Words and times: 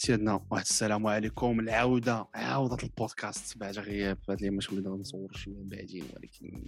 سيدنا 0.00 0.40
واحد 0.50 0.64
السلام 0.64 1.06
عليكم. 1.06 1.60
العودة 1.60 2.26
عوده 2.34 2.76
البودكاست. 2.82 3.58
بعد 3.58 3.78
غياب 3.78 4.18
هاد 4.28 4.38
اليوم 4.38 4.58
ولينا 4.72 4.88
نصور 4.88 5.32
شوية 5.32 5.54
من 5.54 5.68
بعدين 5.68 6.04
ولكن 6.16 6.64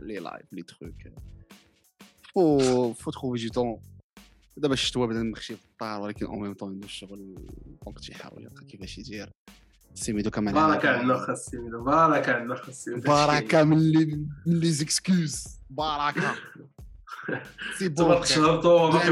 لي 0.00 0.18
لايف 0.18 0.52
لي 0.52 0.62
تخوك. 0.62 0.94
فو 2.34 2.92
فو 2.92 3.10
تخوفي 3.10 3.46
دو 3.46 3.52
طون. 3.52 3.80
دابا 4.56 4.74
الشتوى 4.74 5.06
بدا 5.06 5.22
نمشي 5.22 5.56
في 5.56 5.64
الدار 5.72 6.00
ولكن 6.00 6.26
أو 6.26 6.38
ميم 6.38 6.54
طون 6.54 6.80
الشغل 6.84 7.34
دونك 7.84 8.00
تيحاول 8.00 8.42
يلقى 8.42 8.64
كيفاش 8.64 8.98
يدير. 8.98 9.30
سيميدو 9.94 10.30
كمان 10.30 10.54
بارك 10.54 10.86
عندنا 10.86 11.18
خا 11.18 11.34
سيميدو 11.34 11.84
بارك 11.84 12.28
عندنا 12.28 12.54
خا 12.54 12.72
سيميدو. 12.72 13.08
بركه 13.08 13.64
من 13.64 13.78
لي 13.78 14.04
من 14.46 14.60
لي 14.60 14.70
زيكسكوز. 14.70 15.44
بركه 15.70 16.34
سي 17.78 17.88
بون 17.88 18.08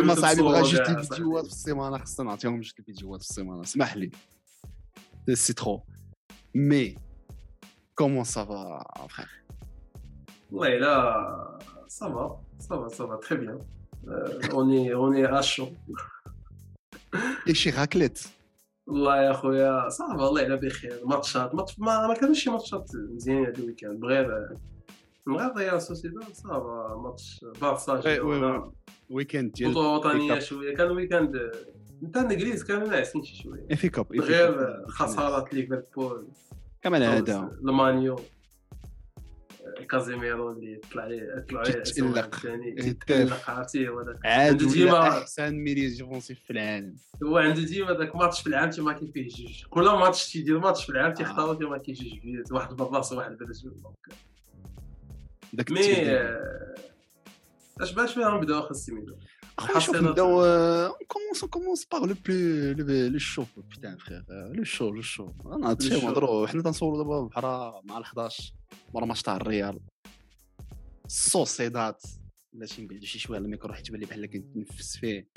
ما 0.05 0.15
صاحبي 0.15 0.43
بغا 0.43 0.63
جوج 0.63 0.81
الفيديوهات 0.81 1.47
في 1.47 1.53
السيمانه 1.53 1.99
خصنا 1.99 2.27
نعطيهم 2.27 2.61
جوج 2.61 2.73
الفيديوهات 2.79 3.23
في 3.23 3.31
السيمانه 3.31 3.63
اسمح 3.63 3.97
لي. 3.97 4.11
c'est 5.35 5.53
trop 5.53 5.83
mais 6.55 6.97
comment 7.95 8.25
ça 8.25 8.55
va 8.55 8.85
frère 9.09 9.29
والله 10.51 10.79
لا 10.79 11.59
سافا 11.89 12.41
سافا 12.59 12.89
سافا 12.89 13.17
تري 13.17 13.39
بيان 13.39 13.59
اوني 14.53 14.95
اوني 14.95 15.39
اشو 15.39 15.69
اي 17.49 17.55
شي 17.55 17.71
raclette 17.71 18.23
والله 18.87 19.23
يا 19.23 19.33
خويا 19.33 19.89
ça 19.89 20.06
va 20.06 20.23
والله 20.23 20.43
على 20.43 20.57
بخير 20.57 21.01
ماتشات 21.05 21.55
ما 21.55 21.67
ما 21.79 22.15
كانوش 22.15 22.45
شي 22.45 22.51
ماتشات 22.51 22.91
مزيانين 22.95 23.47
هذا 23.47 23.59
ال 23.59 23.64
week-end 23.64 24.05
غير 24.05 24.57
ريال 25.37 25.83
سوسيداد 25.83 26.33
ça 26.35 26.68
va 26.68 27.01
ماتش 27.05 27.45
بارسا 27.61 28.03
week-end 29.11 29.53
ديال 29.53 29.71
بطولة 29.71 29.89
وطنية 29.89 30.39
شوية 30.39 30.75
كان 30.77 30.91
week-end 30.91 31.51
نتاع 32.03 32.23
الانجليز 32.23 32.65
كانوا 32.65 32.89
ناعسين 32.89 33.23
شي 33.25 33.43
شوية. 33.43 33.75
في 33.77 33.89
coupe 33.89 34.13
غير 34.13 34.85
خسارات 34.89 35.55
ليفربول. 35.55 36.29
كمان 36.83 37.03
هذا. 37.03 37.51
المانيو 37.63 38.17
كازيميرو 39.91 40.51
اللي 40.53 40.81
طلع 40.93 41.07
ليه 41.07 41.45
طلع 41.51 41.63
ليه 41.63 41.71
تتألق. 41.73 42.31
تتألق 42.93 43.51
عرفتي 43.51 43.89
عاد 44.25 44.63
ولا 44.63 44.73
ديما- 44.73 45.09
أحسن 45.09 45.55
milieu 45.55 45.89
défensif 45.89 46.41
في 46.45 46.51
العالم 46.53 46.97
هو 47.25 47.39
عنده 47.39 47.63
ديما 47.65 47.93
داك 47.93 48.17
ماتش 48.17 48.41
في 48.41 48.47
العام 48.47 48.71
تيما 48.71 48.93
كاين 48.93 49.11
فيه 49.13 49.29
جوج. 49.29 49.65
كل 49.71 49.85
ماتش 49.85 50.33
تيدير 50.33 50.59
ماتش 50.59 50.85
في 50.85 50.91
العام 50.93 51.11
آه. 51.11 51.15
تيختاروا 51.15 51.55
فيه 51.55 51.69
ما 51.69 51.79
كاين 51.79 51.97
جوج 51.97 52.19
بيوت. 52.19 52.53
واحد 52.53 52.77
بالرأس 52.77 53.13
وواحد 53.13 53.37
بالرجل. 53.39 53.73
داك 55.53 55.71
مي 55.71 55.81
التبديل. 55.81 56.09
آه، 56.09 56.75
اش 57.81 57.93
باش 57.93 58.15
فينا 58.15 58.31
نبداو 58.37 58.59
اخا 58.61 58.71
السيميدو 58.71 59.17
أخويا 59.59 59.79
شوف 59.79 59.97
نبداو 59.97 60.29
كومونس 61.09 61.45
كومونس 61.51 61.85
باغ 61.93 62.05
لو 62.07 62.15
بلو 62.27 63.09
لو 63.09 63.19
شو 63.19 63.45
بيتان 63.57 63.97
فخير 63.99 64.25
لو 64.31 64.65
شو 64.65 64.91
لو 64.91 65.01
شو 65.03 65.31
أنا 65.47 65.71
هادشي. 65.71 65.89
نهضروا 65.89 66.47
حنا 66.47 66.63
تنصوروا 66.63 66.99
دابا 67.03 67.21
بحال 67.21 67.45
مع 67.85 67.99
ال 67.99 68.03
11 68.03 68.53
مورا 68.95 69.07
ماتش 69.07 69.23
تاع 69.23 69.37
الريال 69.37 69.81
سوسيداد 71.09 71.95
بلاتي 72.53 72.83
نبعدو 72.83 73.05
شي 73.07 73.19
شوية 73.19 73.37
على 73.39 73.45
الميكرو 73.45 73.75
حيت 73.75 73.91
بان 73.91 74.01
لي 74.01 74.07
بحال 74.07 74.27
كنتنفس 74.27 74.97
فيه. 74.97 75.29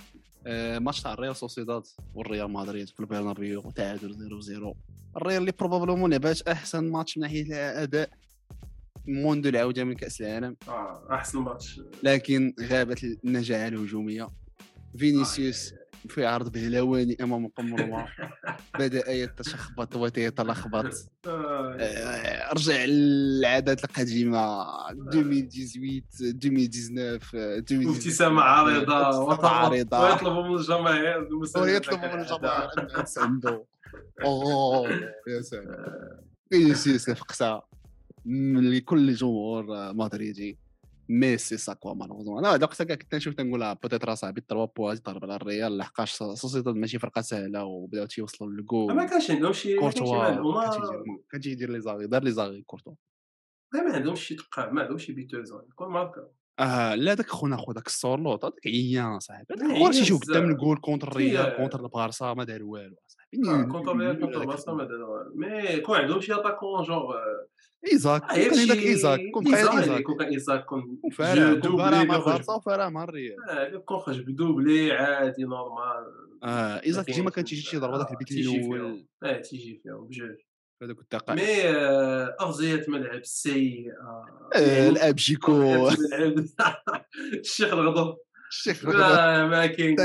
آه، 0.48 0.80
ماتش 0.80 1.02
تاع 1.02 1.14
الريال 1.14 1.36
سوسيداد 1.36 1.84
والريال 2.14 2.52
مدريد 2.52 2.90
في 2.90 3.00
البرنابيو 3.00 3.72
تعادل 3.72 4.16
0 4.16 4.42
0 4.42 4.74
الريال 5.18 5.42
اللي 5.42 5.52
probablement 5.60 6.12
لعبات 6.12 6.42
أحسن 6.42 6.84
ماتش 6.92 7.18
من 7.18 7.22
ناحية 7.24 7.44
الأداء. 7.44 8.10
منذ 9.08 9.48
العودة 9.48 9.84
من 9.84 9.94
كأس 9.96 10.22
العالم. 10.22 10.56
آه 10.68 11.08
أحسن 11.12 11.40
ماتش. 11.40 11.82
لكن 12.04 12.54
غابت 12.62 13.04
النجاعه 13.04 13.68
الهجومية. 13.68 14.30
فينيسيوس 14.98 15.74
في 16.10 16.26
عرض 16.26 16.52
بهلواني 16.52 17.18
أمام 17.22 17.48
قمرمه 17.48 18.06
بدأ 18.80 19.12
يتشخبط 19.12 19.96
ويتلخبط. 19.96 20.86
آه، 21.28 21.76
آه، 21.80 22.54
رجع 22.54 22.86
للعادات 22.86 23.84
القديمة. 23.84 24.64
2018 24.90 25.80
2019 26.22 27.38
2019 27.38 27.90
ابتسامة 27.90 28.42
عريضة 28.42 28.98
ابتسامة 29.08 29.20
وطلب- 29.26 29.46
عريضة 29.46 30.00
ويطلب 30.00 30.46
من 30.46 30.56
الجماهير 30.56 31.28
ويطلب 31.58 32.00
من. 32.00 32.20
الجماهير. 32.20 32.70
ان 32.80 33.04
تساندو 33.04 33.64
أوه 34.24 34.90
يا 35.28 35.42
سلام. 35.42 35.76
فينيسيوس 36.52 37.10
فقسه 37.10 37.62
لكل 38.26 39.14
جمهور 39.14 39.94
مدريدي 39.94 40.58
ميسي 41.10 41.58
ساكوا 41.58 41.94
مالوزمون 41.94 42.46
أنا 42.46 42.56
هذا 42.56 42.64
وقتها 42.66 42.84
كاع 42.86 42.96
كنت 42.96 43.16
نشوف 43.16 43.34
تنقول 43.34 43.76
بوتيت 43.76 44.06
راه 44.06 44.14
صاحبي 44.14 44.40
التروا 44.42 44.68
بوا 44.78 44.94
ضرب 44.94 45.24
على 45.24 45.36
الريال 45.36 45.78
لحقاش 45.78 46.14
سوسيداد 46.14 46.76
ماشي 46.76 47.00
فرقة 47.00 47.22
سهلة 47.22 47.64
وبداو 47.64 48.06
تيوصلوا 48.06 48.50
ما 48.50 48.56
للجول. 48.56 49.10
كانش 49.10 49.32
عندهم 49.32 49.54
شي 49.54 49.74
ما 49.76 49.80
كورتوا 49.82 50.28
كان 50.28 50.42
ما 50.42 51.40
تيدير- 51.42 51.72
لي 51.72 51.80
زاغي 51.82 52.08
دار 52.08 52.24
لي 52.24 52.32
زاغي 52.32 52.62
كورتوا. 52.62 52.94
ما 53.74 53.94
عندهمش 53.96 54.22
شي 54.28 54.36
تقع 54.36 54.72
ما 54.72 54.82
عندهمش 54.82 55.06
شي 55.06 55.14
بيتوز 55.14 55.54
كل 55.76 55.86
ماركا 55.86 56.28
آه 56.60 56.96
لا 56.96 57.14
داك 57.14 57.30
خونا 57.30 57.58
خو 57.58 57.72
داك 57.72 57.88
السورلوط 57.88 58.46
هذاك 58.46 58.68
عيان 58.68 59.20
صاحبي 59.20 59.46
هذاك 59.52 59.78
هو 59.78 59.92
تيشوف. 59.92 60.22
قدام 60.30 60.52
الجول 60.52 60.78
contre 60.78 61.08
الريال 61.08 61.56
contre 61.58 61.80
البارسا 61.86 62.34
ما 62.34 62.44
دار 62.44 62.64
والو 62.64 62.96
صاحبي 63.08 63.38
contre 63.72 63.92
الريال 63.92 64.20
contre 64.20 64.42
البارسا 64.42 64.72
ما 64.74 64.84
داروا 64.84 65.18
والو. 65.18 65.32
mais 65.36 65.80
كون 65.80 65.98
عندهم 65.98 66.22
شي 66.22 66.34
attaquant 66.34 66.84
genre 66.84 67.14
إيزاك 67.92 68.34
غير 68.34 68.50
كان 68.50 68.66
شي 68.68 68.74
إيزاك 68.90 69.20
كون 69.34 69.44
بحال 69.44 69.68
إيزاك 69.70 70.04
كون 70.04 70.22
إيزاك 70.22 70.66
كون 70.66 70.82
جو 70.82 71.00
كون 71.62 71.78
فارع 71.78 72.04
مع 72.04 72.16
البارسا 72.16 72.54
وفارع 72.54 72.90
مع 72.90 73.04
الريال 73.04 73.36
آه، 73.50 73.78
كون 73.78 74.00
خرج 74.00 74.22
ب 74.22 74.32
doublé 74.32 74.92
عادي 74.92 75.44
normal 75.44 76.06
آه 76.44 76.82
إيزاك 76.86 77.10
ما 77.10 77.16
ديما 77.16 77.30
كان 77.30 77.46
تيجي 77.46 77.62
شي 77.62 77.78
ضربة 77.78 77.98
داك 77.98 78.08
آه، 78.08 78.12
البيت. 78.12 78.32
الأول 78.32 79.06
آه 79.24 79.38
تيجي 79.42 79.82
فيهم 79.84 80.08
بجوج 80.08 80.30
هذاك 80.84 81.00
الدقائق 81.00 81.42
mais 81.42 81.70
آه، 81.70 82.36
ارضيه 82.42 82.86
ملعب 82.88 83.26
سيئه 83.26 83.92
الابجيكو 84.90 85.90
الشيخ 87.40 87.74
الغضب. 87.74 88.18
الشيخ 88.52 88.86
ما 88.86 89.48
ما 89.48 89.66
كاين. 89.66 89.96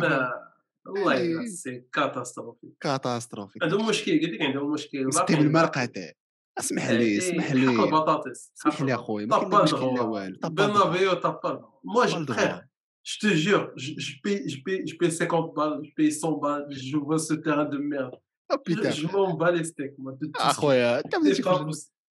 ما- 0.00 0.52
والله. 0.86 1.22
إلا 1.22 1.46
سي 1.46 1.84
كاتاستروفي. 1.92 2.68
كاتاستروفي. 2.80 3.58
عندهم 3.62 3.88
مشكل 3.88 4.12
قلت 4.20 4.30
لك 4.30 4.42
عندهم 4.42 4.72
مشكل 4.72 5.06
مسكين 5.06 5.38
المرقع 5.38 5.84
تاعي 5.84 6.14
اسمح 6.58 6.90
لي 6.90 7.18
اسمح 7.18 7.44
حق 7.44 7.54
لي. 7.54 7.84
البطاطس 7.84 8.52
اسمح 8.60 8.82
لي 8.82 8.94
اخويا 8.94 9.26
ما 9.26 9.36
لا 9.36 10.02
والو. 10.02 10.36
طب 10.42 10.60
Bernabéu, 10.60 11.20
t'as 11.20 11.32
pas. 11.44 11.60
Moi, 11.84 12.06
je, 12.06 13.18
te 13.22 13.28
jure, 13.44 13.64
je, 13.76 13.90
je 14.06 14.12
paye, 14.24 14.48
je, 14.52 14.58
paye, 14.64 14.80
je 14.86 14.94
paye 15.00 15.10
50 15.10 15.54
balles, 15.56 15.80
je 15.84 15.90
paye 15.96 16.12
100 16.12 16.32
balles, 16.42 16.66
je 16.70 16.96
vois 16.96 17.18
ce 17.18 17.34
terrain 17.34 17.64
de 17.64 17.78
merde. 17.78 18.16
Je, 18.52 18.56
putain 18.58 18.90
je 18.90 19.06
m'en 19.06 19.34
bats 19.34 19.52
les 19.52 19.64
steaks, 19.64 19.98
moi. 19.98 20.12
de 20.12 20.26
tout 20.26 20.40
ce 20.40 20.42
اخويا 20.42 21.00
انت. 21.00 21.14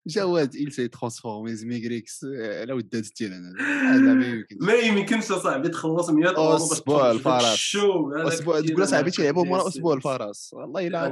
جواد 0.07 0.55
il 0.55 0.71
s'est 0.71 0.89
transformé 0.89 1.53
زميغريكس 1.53 2.25
على 2.25 2.73
ودات 2.73 3.05
التيران 3.05 3.59
هذا 3.59 4.13
ما 4.13 4.27
يمكنش 4.27 4.57
ما 4.61 4.73
يمكنش 4.73 5.31
اصاحبي 5.31 5.69
تخلص 5.69 6.09
100 6.09 6.37
اورو 6.37 6.65
في 6.65 7.11
الفرس. 7.11 7.75
أسبوع 8.15 8.61
تقول 8.61 8.87
صاحبي 8.87 9.09
هذاك 9.09 9.15
تيلعبوا 9.15 9.45
مورا 9.45 9.59
ديال 9.59 9.67
أسبوع. 9.67 9.93
الفرس 9.93 10.53
والله 10.53 10.87
الا. 10.87 11.11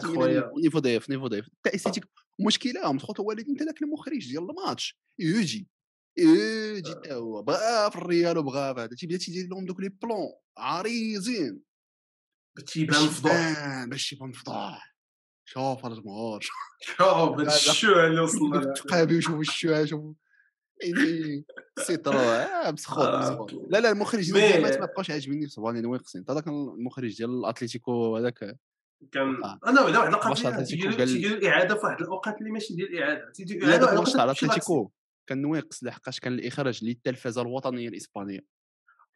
نيفو 0.63 0.79
ضيف 0.79 1.09
نيفو 1.09 1.27
ضيف 1.27 1.49
تا 1.63 1.75
استيتيك 1.75 2.05
المشكلة 2.39 2.91
مدخل 2.91 3.13
وليد 3.19 3.49
انت 3.49 3.63
ذاك 3.63 3.81
المخرج 3.81 4.27
ديال 4.27 4.49
الماتش 4.49 4.99
يجي 5.19 5.67
يجي 6.17 6.93
تا 6.93 7.13
هو 7.13 7.41
بغا 7.41 7.89
في 7.89 7.95
الريال 7.95 8.37
وبغا 8.37 8.73
في 8.73 8.79
هذا 8.79 8.95
تيبدا 8.95 9.17
تيدير 9.17 9.47
لهم 9.47 9.65
دوك 9.65 9.79
لي 9.79 9.89
بلون 9.89 10.33
عريضين 10.57 11.61
تيبان 12.65 13.09
يبان 13.19 13.89
باش 13.89 14.13
يبان 14.13 14.31
فضاح 14.31 14.96
شوف 15.47 15.85
الجمهور 15.85 16.41
شوف 16.41 17.01
هذا 17.01 17.47
الشو 17.55 17.99
اللي 17.99 18.21
وصلنا. 18.25 18.73
تقابي 18.73 19.17
وشوف 19.17 19.39
الشوع 19.39 19.85
شوف 19.85 20.15
يعني 20.83 21.45
سيطرو 21.79 22.19
آه، 22.19 22.71
مسخوط 22.71 23.05
آه. 23.05 23.19
مسخوط 23.19 23.53
لا 23.69 23.77
لا 23.77 23.91
المخرج 23.91 24.33
ما 24.33 24.85
بقاوش 24.85 25.11
عاجبني 25.11 25.47
صباني 25.47 25.81
نويقسين 25.81 26.25
هذاك 26.29 26.47
المخرج 26.47 27.17
ديال 27.17 27.29
الأتليتيكو 27.29 28.17
هذاك. 28.17 28.57
كان. 29.11 29.35
أنا 29.67 29.79
لا 29.79 29.99
واحد 29.99 30.37
الوقت 30.37 30.67
تيديروا 30.67 31.37
الإعادة 31.37 31.75
في 31.75 31.85
واحد 31.85 32.01
الأوقات 32.01 32.37
اللي 32.37 32.51
ماشي 32.51 32.73
ديال 32.75 32.93
الإعادة. 32.93 33.31
تيديروا 33.31 33.61
لا 33.61 33.69
اعاده 33.69 33.85
داك 33.85 33.89
واحد 33.89 33.97
الماتش 33.97 34.13
تاع 34.13 34.23
الأتليتيكو. 34.23 34.91
كان 35.27 35.41
نويقس 35.41 35.83
لحقاش 35.83 36.19
كان 36.19 36.33
الإخراج 36.33 36.83
للتلفزة 36.85 37.41
الوطنية 37.41 37.89
الإسبانية. 37.89 38.39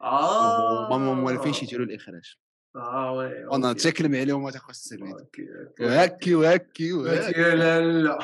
آه. 0.02 0.90
وهما 0.90 1.14
موالفينش 1.14 1.62
يديروا 1.62 1.86
الإخراج. 1.86 2.36
آه 2.76 3.12
وي 3.12 3.44
أنا 3.52 3.68
أوكي. 3.68 3.82
تاكلم 3.82 4.14
عليهم 4.14 4.42
ما 4.42 4.50
تاخذ 4.50 4.74
وهكي 5.80 6.34
وهكي 6.34 6.92
وهكي 6.92 7.40
لا 7.40 7.80
لا 7.80 8.18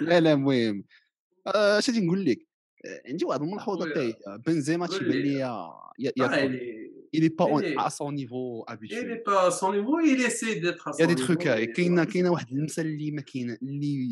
لا 0.00 0.20
لا 0.20 0.32
المهم 0.32 0.84
آه، 1.46 1.78
اش 1.78 1.90
غادي 1.90 2.06
نقول 2.06 2.24
لك 2.24 2.46
آه، 2.86 3.02
عندي 3.08 3.24
واحد 3.24 3.42
الملحوظه. 3.42 3.90
حتى 3.90 4.00
هي 4.00 4.38
بنزيما 4.46 4.86
تيبان 4.86 5.10
لي. 5.10 5.38
لي 6.48 6.83
il 7.16 7.24
est 7.28 7.36
pas 7.40 7.46
Il 7.50 7.64
est- 7.64 7.76
à 7.86 7.90
son 7.98 8.08
niveau 8.20 8.46
Il 8.68 8.72
habituel 8.72 9.06
n'est 9.10 9.24
pas 9.30 9.40
à 9.48 9.50
son 9.60 9.70
niveau, 9.76 9.94
il 10.12 10.20
essaie 10.28 10.54
d'être 10.64 10.84
à 10.88 10.92
il 10.96 11.00
y 11.00 11.02
a 11.02 11.06
son 11.06 11.12
des 11.12 11.18
trucs 11.24 11.44
niveau. 11.44 11.52
هاي 11.54 11.66
كاينة. 11.66 12.04
كاينة 12.04 12.30
واحد 12.30 12.52
المثال 12.52 12.86
اللي 12.86 13.10
ما 13.10 13.20
كاين 13.20 13.50
اللي. 13.62 14.08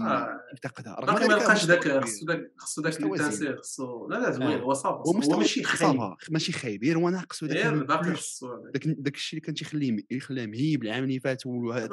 يفتقدها 0.55 0.95
رغم 1.01 1.29
ما 1.29 1.35
لقاش 1.35 1.65
داك 1.67 1.79
كبير. 1.81 2.01
خصو 2.07 2.27
داك 2.27 2.53
خصو 2.59 2.83
داك. 2.83 2.95
تنسير 2.95 3.57
خصو 3.57 4.09
لا 4.09 4.17
لا 4.17 4.31
زوين. 4.31 4.59
هو 4.61 4.75
صافا 4.75 5.03
هو 5.07 5.39
ماشي 5.39 5.63
خايب 5.63 6.01
ماشي 6.31 6.53
خايب 6.53 6.85
هو 6.85 7.09
ناقص. 7.09 7.45
داك 7.45 8.89
داك 8.89 9.15
الشيء 9.15 9.39
اللي 9.39 9.47
كان 9.47 9.55
تيخليه 9.55 9.97
يخليه 10.11 10.47
مهيب 10.47 10.83
العام 10.85 11.05
اللي 11.05 11.21
فات 11.21 11.47
هو- 11.47 11.89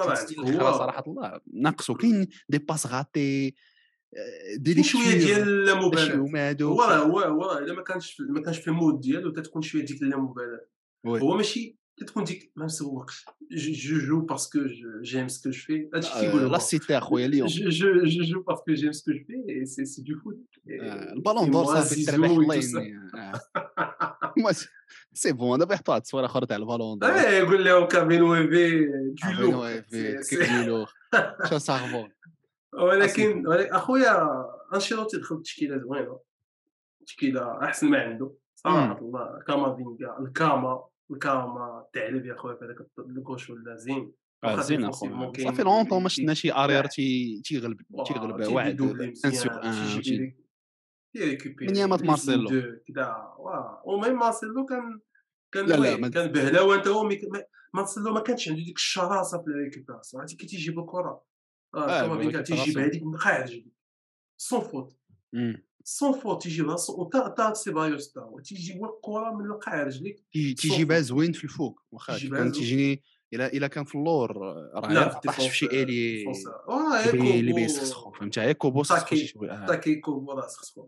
صراحة 0.78 1.04
الله 1.08 1.40
ناقصو 1.54 1.94
كاين 1.96 2.28
دي 2.50 2.58
باس 2.58 2.88
غاتي 2.88 3.56
دي 4.56 4.74
كاين 4.74 4.84
شوية 4.84 5.18
ديال 5.18 5.42
اللامبالاه 5.42 6.16
هو 6.64 6.82
هو 6.82 7.20
هو 7.20 7.58
الا 7.58 7.74
ما 7.74 7.82
كانش 7.84 8.22
ما 8.30 8.42
كانش 8.42 8.58
في 8.58 8.68
المود 8.68 9.00
ديالو 9.02 9.32
تتكون 9.32 9.62
شوية 9.62 9.86
ديك 9.86 10.02
اللامبالاه. 10.02 10.66
هو 11.06 11.38
ماشي 11.38 11.76
تتكون 11.98 12.24
ديك 12.24 12.52
ما 12.56 12.66
مسوقش 12.66 13.26
جو 13.52 14.00
جو 14.00 14.20
باسكو 14.22 14.60
جيم 15.02 15.28
سكو 15.28 15.50
جو 15.50 15.60
في 15.62 15.90
هادشي 15.96 16.10
آه، 16.14 16.22
كيقول 16.22 16.42
لا 16.52 16.56
هو 16.56 16.60
سيتي 16.60 16.98
اخويا 16.98 17.26
اليوم 17.26 17.48
جو 17.48 17.70
جو 17.70 18.04
جو 18.06 18.24
جو 18.24 18.42
باسكو 18.42 18.74
جيم 18.74 18.92
سكو 18.92 19.12
جو 19.12 19.20
في 19.28 19.66
سي 19.66 19.86
سي 19.86 20.02
دو 20.02 20.20
فوت 20.20 20.38
آه، 20.82 21.14
البالون 21.14 21.52
دور 21.52 21.66
صافي 21.66 22.06
تربح 22.06 22.30
الله 22.30 22.56
يني 22.56 22.98
آه. 23.16 23.42
سي 25.14 25.32
بون 25.32 25.60
دابا 25.60 25.74
يحطوا 25.74 25.94
واحد 25.94 26.02
التصويره 26.02 26.26
أخرى 26.26 26.46
تاع 26.46 26.58
البالون 26.58 27.00
دور 27.00 27.10
إيه 27.10 27.38
يقول 27.38 27.66
لهم 27.66 27.88
كافين 27.88 28.22
ويفي 28.22 28.88
عارفين 29.24 29.52
دو 29.52 29.52
هو 29.52 29.68
لو 29.68 29.82
في- 29.82 30.24
سي- 30.24 30.38
كيف 30.38 30.52
يقولوا 30.52 30.86
شو 31.50 31.58
صاحبو 31.58 32.08
ولكن 32.74 33.48
ولكن 33.48 33.74
اخويا 33.76 34.28
انشيلوتي 34.74 35.18
دخل 35.18 35.36
بتشكيله 35.38 35.78
زوينه 35.78 36.20
تشكيله 37.06 37.64
احسن 37.64 37.88
ما 37.90 37.98
عنده 38.02 38.34
صراحة 38.64 39.00
الله. 39.00 39.40
كامافينغا 39.48 40.20
الكاما 40.20 40.84
الكاما 41.12 41.84
الثعلب 41.88 42.26
يا 42.26 42.36
خويا 42.36 42.56
في 42.56 42.66
هذاك 42.66 42.76
الكوش 43.00 43.50
ولا 43.50 43.76
زين؟ 43.76 44.12
آه، 44.44 44.62
زين 44.62 44.84
اخويا 44.86 45.32
صافي 45.38 45.64
لونطون 45.64 46.04
ما 46.04 46.10
كاين- 46.10 46.10
شفنا 46.10 46.34
شي 46.34 46.54
أرير 46.54 46.86
تي- 46.86 47.42
تيغلب 47.46 47.82
تيغلب 48.08 48.48
واحد 48.54 48.82
ان 48.82 49.14
سوغ 49.16 49.52
ان 49.64 50.34
من 51.62 51.76
يامات 51.76 52.04
مارسيلو. 52.04 52.50
كدا 52.88 53.16
وميم 53.86 54.20
مارسيلو 54.20 54.66
كان 54.66 55.00
كان 55.54 55.66
لا، 55.66 55.76
لا، 55.76 55.98
ما- 55.98 56.08
كان 56.10 56.32
بهلاوه 56.32 56.76
انت 56.76 56.88
هو 56.88 57.04
ما- 57.04 57.44
مارسيلو 57.74 58.14
ما 58.14 58.20
كانش 58.20 58.50
عنده 58.50 58.62
ديك 58.64 58.76
الشراسة 58.76 59.38
في 59.42 59.48
الريكوبيراسيون. 59.48 60.22
عرفتي 60.22 60.36
كي 60.38 60.48
تيجيب 60.48 60.80
الكره 60.80 61.24
آه، 61.76 61.78
آه 61.78 62.02
تيجيبها 62.02 62.18
بالريكوبيراسيون. 62.18 62.84
هذيك 62.86 63.04
من 63.04 63.18
قاعد 63.18 63.46
جديد 63.46 63.72
سون 64.38 64.60
فوت. 64.62 64.99
سون 65.84 66.14
فوت 66.20 66.44
تيجيبها 66.44 66.76
وتا 66.90 67.28
تا 67.28 67.54
سيبايوس 67.54 68.12
تا 68.12 68.22
هو 68.22 68.40
تيجيب 68.40 68.84
الكره 68.86 69.32
من 69.38 69.46
القاع 69.46 69.84
رجليك. 69.84 70.24
تيجيبها 70.34 71.00
زوين 71.00 71.32
في 71.32 71.44
الفوق 71.44 71.80
واخا 71.92 72.14
كان. 72.44 72.52
تيجيني 72.52 73.04
الا 73.34 73.54
الا 73.54 73.68
كان 73.68 73.84
في 73.86 73.96
اللور 73.96 74.38
راه 74.38 75.20
طاحش 75.20 75.48
في 75.48 75.56
شي 75.56 75.66
آلي 75.66 76.26
اللي 77.40 77.52
كوبو- 77.52 77.56
بيسخسخو 77.56 78.12
فهمتي 78.12 78.42
هي 78.42 78.54
كوبو 78.54 78.84
تاكي- 78.84 79.34
آه. 79.52 79.66
كوبو 80.02 80.32
راه 80.32 80.48
سخسخو 80.48 80.88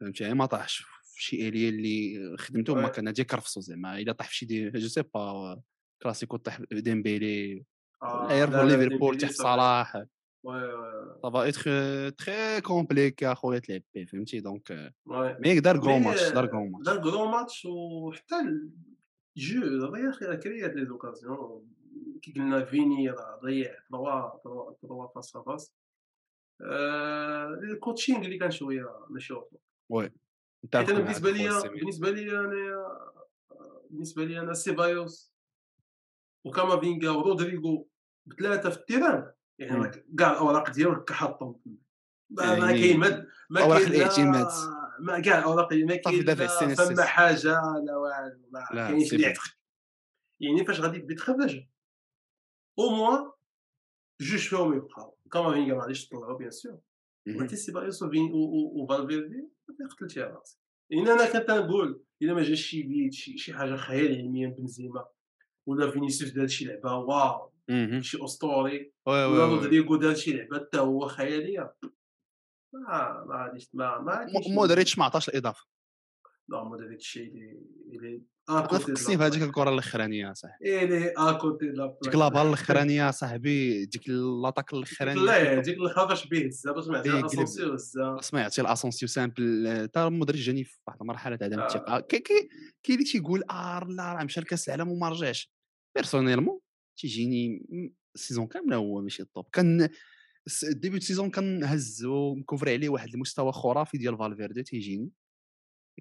فهمتي 0.00 0.34
ما 0.34 0.46
طاحش 0.46 0.76
في 1.04 1.22
شي 1.22 1.48
آلي 1.48 1.68
اللي 1.68 2.36
خدمته 2.38 2.74
ما. 2.74 2.88
كان 2.88 3.12
ديك 3.12 3.30
كرفصو 3.30 3.60
زعما 3.60 3.98
إلا 3.98 4.12
طاح 4.12 4.28
في 4.28 4.36
شي 4.36 4.70
جو 4.70 4.88
سي 4.88 5.02
با 5.14 5.60
كلاسيكو 6.02 6.36
طاح 6.36 6.60
ديمبيلي 6.72 7.64
آه، 8.02 8.44
لا، 8.44 8.76
ليفربول 8.76 9.16
تحت. 9.18 9.32
صلاح 9.32 10.04
وي 10.44 10.64
وي 10.64 11.18
سافا 11.22 11.48
اتر 11.48 11.62
تري 12.10 12.60
كومبليكي 12.60 13.32
اخويا 13.32 13.58
تلعب 13.58 13.82
به 13.94 14.04
فهمتي 14.04 14.40
دونك 14.40 14.92
وي 15.06 15.36
مي 15.40 15.60
دار 15.60 15.80
كرون 15.80 16.02
ماتش 16.02 16.28
دار 16.28 16.46
كرون 16.46 16.70
ماتش 16.70 16.84
دار 16.86 17.02
كرون 17.02 17.30
ماتش 17.30 17.64
وحتى 17.66 18.34
الجو 19.36 19.86
ضيع 19.86 20.10
خير 20.10 20.34
كريات 20.34 20.70
لي 20.70 20.86
زوكازيون 20.86 21.66
كي 22.22 22.32
قلنا 22.32 22.64
فيني 22.64 23.10
راه 23.10 23.40
ضيع 23.42 23.74
تروا 24.44 24.72
تروا 24.82 25.08
فاس 25.14 25.36
فاس 25.36 25.74
الكوتشينغ 27.62 28.24
اللي 28.24 28.38
كان 28.38 28.50
شوية 28.50 29.06
ماشي 29.10 29.34
اوطو 29.34 29.56
حيت 30.00 30.12
نتفق 30.64 30.90
أنا 30.90 30.98
بالنسبة 30.98 31.30
أخويا 31.30 31.42
لي 31.42 31.56
السمير. 31.56 31.74
بالنسبة 31.80 32.10
لي 32.10 32.38
أنا 32.40 32.88
بالنسبة 33.90 34.24
لي 34.24 34.40
أنا 34.40 34.52
سيبايوس 34.54 35.34
وكامافينغا 36.44 37.10
ورودريغو 37.10 37.88
بثلاثه 38.26 38.70
في 38.70 38.76
التيران 38.76 39.32
يعني. 39.58 39.76
راك 39.76 40.04
كاع 40.18 40.30
الاوراق 40.32 40.70
ديالك 40.70 41.12
حاطهم 41.12 41.60
ما 42.30 42.58
ما 42.60 42.66
يعني 42.70 42.80
كاين 42.80 43.00
ما 43.00 43.26
ما 43.50 43.60
كاين 43.60 43.88
لا- 43.90 43.96
الاعتماد. 43.96 44.46
ما 45.00 45.20
كاع 45.20 45.38
الاوراق 45.38 45.72
ما 45.72 45.96
كاين 45.96 46.74
فما. 46.74 47.04
حاجة 47.04 47.60
لا 47.86 47.96
والو 47.96 48.40
ما 48.50 48.64
كاينش 48.88 49.12
اللي. 49.14 49.24
يعتقد 49.24 49.50
يعني 50.40 50.64
فاش 50.66 50.80
غادي 50.80 50.98
بيتخرج 50.98 51.64
au 52.78 52.88
moins 52.90 53.30
جوج 54.20 54.48
فيهم 54.48 54.74
يبقاو 54.76 55.18
كامافينغا 55.32 55.74
ما 55.76 55.82
غاديش 55.82 56.08
تطلعو 56.08 56.36
bien 56.36 56.50
sûr. 56.50 56.78
ولكن 57.28 57.56
سيبايوس 57.56 58.02
وفالفيردي 58.02 59.48
ما 59.80 59.88
قتلتي 59.88 60.20
راسك 60.20 60.58
يعني 60.90 61.12
أنا 61.12 61.32
كنت 61.32 61.50
نقول 61.50 62.04
الا 62.22 62.34
ما 62.34 62.42
جاش 62.42 62.60
شي 62.60 62.82
بيت 62.82 63.12
شي, 63.12 63.38
شي 63.38 63.52
حاجة 63.54 63.76
خيال 63.76 64.14
علميا 64.18 64.48
بنزيما 64.48 65.06
ولا 65.66 65.90
فينيسيوس 65.90 66.30
دار 66.30 66.46
شي 66.46 66.64
لعبه 66.64 66.94
واو. 66.94 67.53
شي 68.00 68.24
أسطوري 68.24 68.92
oui 69.06 69.12
ولا 69.12 69.26
oui 69.26 69.38
oui. 69.38 69.54
رودريغو 69.54 69.96
دار 69.96 70.14
شي 70.14 70.32
لعبة 70.32 70.58
حتى 70.58 70.78
هو 70.78 71.08
خيالية. 71.08 71.74
ما 72.74 73.24
ما 73.28 73.46
غاديش 73.46 73.70
ما 73.74 74.00
ما 74.00 74.26
مودريتش 74.48 74.98
ما 74.98 75.04
عطاش 75.04 75.28
الإضافة. 75.28 75.66
لا 76.48 76.76
الشيء 76.94 77.28
اللي 77.28 77.60
اللي 77.92 78.22
فكرتني 78.48 79.16
في 79.16 79.24
هذيك 79.24 79.42
الكرة 79.42 79.70
الأخرانية 79.70 80.32
صاحبي. 80.32 80.84
اللي 80.84 81.12
à 81.16 81.26
côté 81.26 81.66
لا 81.66 81.98
ديك 82.02 82.14
la 82.14 82.21
balle 82.21 82.40
الأخرانية 82.40 83.10
صاحبي 83.10 83.86
ديك 83.86 84.08
l'attaque 84.08 84.74
الأخرانية. 84.74 85.22
لا 85.22 85.60
ديك 85.60 85.78
باش 85.78 86.26
به 86.26 86.46
هزا 86.46 86.72
باش 86.72 86.86
ما 86.86 87.04
إيه، 87.04 87.24
هزا 87.24 88.38
يعطي 88.40 88.60
ل 88.60 88.66
Asensio 88.66 89.08
simple 89.08 89.88
تا 89.92 90.08
مودريتش 90.08 90.46
جاني 90.46 90.64
في 90.64 90.78
واحد 90.86 91.00
المرحلة 91.00 91.36
تاع 91.36 91.46
عدم. 91.46 91.60
الثقه 91.60 92.00
كاين 92.00 92.48
اللي 92.90 93.04
تيقول 93.04 93.42
آه 93.50 93.86
لا 93.88 94.12
راه 94.12 94.24
مشى 94.24 94.40
لكأس 94.40 94.68
العالم 94.68 94.88
وما 94.88 95.08
رجعش. 95.08 95.52
personnellement 95.96 96.60
تيجيني 96.96 97.66
ال 98.14 98.19
saison 98.19 98.46
كامله 98.46 98.76
هو 98.76 99.00
ماشي 99.00 99.22
ال 99.22 99.27
top. 99.27 99.46
كان 99.52 99.88
début 100.70 100.96
ال 100.96 101.01
saison 101.01 101.30
كنهز 101.30 102.04
ومكوفري 102.04 102.72
عليه 102.72 102.88
واحد 102.88 103.14
المستوى 103.14 103.52
خرافي 103.52 103.98
ديال 103.98 104.18
فالفيردي 104.18 104.62
تيجيني 104.62 105.10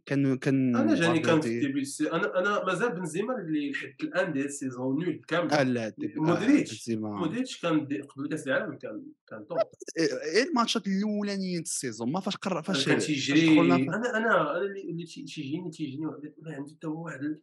كان 0.06 0.38
كان 0.38 0.76
أنا 0.76 0.96
جاني 0.96 1.20
كان 1.20 1.42
في 1.42 1.48
الديبي 1.48 1.82
السي- 1.82 2.12
أنا 2.12 2.40
أنا 2.40 2.66
مازال 2.66 2.92
بنزيما 2.92 3.36
اللي 3.40 3.72
لحد 3.72 3.96
الان 4.04 4.34
ديال 4.34 4.46
ال 4.46 4.54
saison 4.54 5.04
nulle 5.06 5.22
كامل. 5.28 5.74
لا 5.74 5.90
début- 5.90 6.20
مودريتش. 6.20 6.90
مودريتش 6.90 7.62
كان 7.62 7.88
دي- 7.88 8.02
قبل 8.02 8.30
كأس 8.30 8.48
العالم 8.48 8.78
كان 8.78 9.06
كان 9.28 9.48
top 9.48 9.58
إيه 9.98 10.44
الماتشات 10.50 10.88
الأولانيين 10.88 11.62
ال 11.62 11.68
saison؟ 11.68 12.12
ما 12.12 12.20
فاش 12.20 12.36
قرر 12.38 12.62
فاش 12.64 12.86
كان 12.86 13.00
تيجري 13.00 13.60
أنا 13.60 13.76
أنا 13.76 14.18
أنا 14.18 14.58
اللي 14.58 14.82
اللي 14.92 15.06
تي- 15.06 15.24
تيجيني 15.24 15.70
تيجيني 15.72 16.06
عنده 16.06 16.74
حتى 16.76 16.88
واحد 16.88 17.40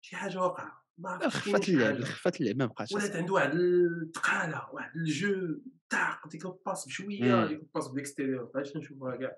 شي 0.00 0.16
حاجة 0.16 0.38
واقعة. 0.38 0.85
ما 0.98 1.28
خفات 1.28 1.64
حاجة 1.64 2.04
خفات 2.04 2.40
اللعب 2.40 2.56
ما 2.56 2.66
بقاش 2.66 2.92
ولات 2.92 3.16
عنده 3.16 3.32
واحد 3.34 3.50
الثقاله 3.54 4.68
واحد 4.72 4.96
الجو 4.96 5.58
طاق 5.90 6.28
ديك 6.28 6.46
ال 6.46 6.53
passe 6.53 6.86
بشويه. 6.86 7.46
ديك 7.46 7.58
ال 7.60 7.65
passe 7.65 7.88
بال 7.88 7.98
extérieur 7.98 8.44
بقيتش 8.44 8.76
نشوفها 8.76 9.16
كاع. 9.16 9.36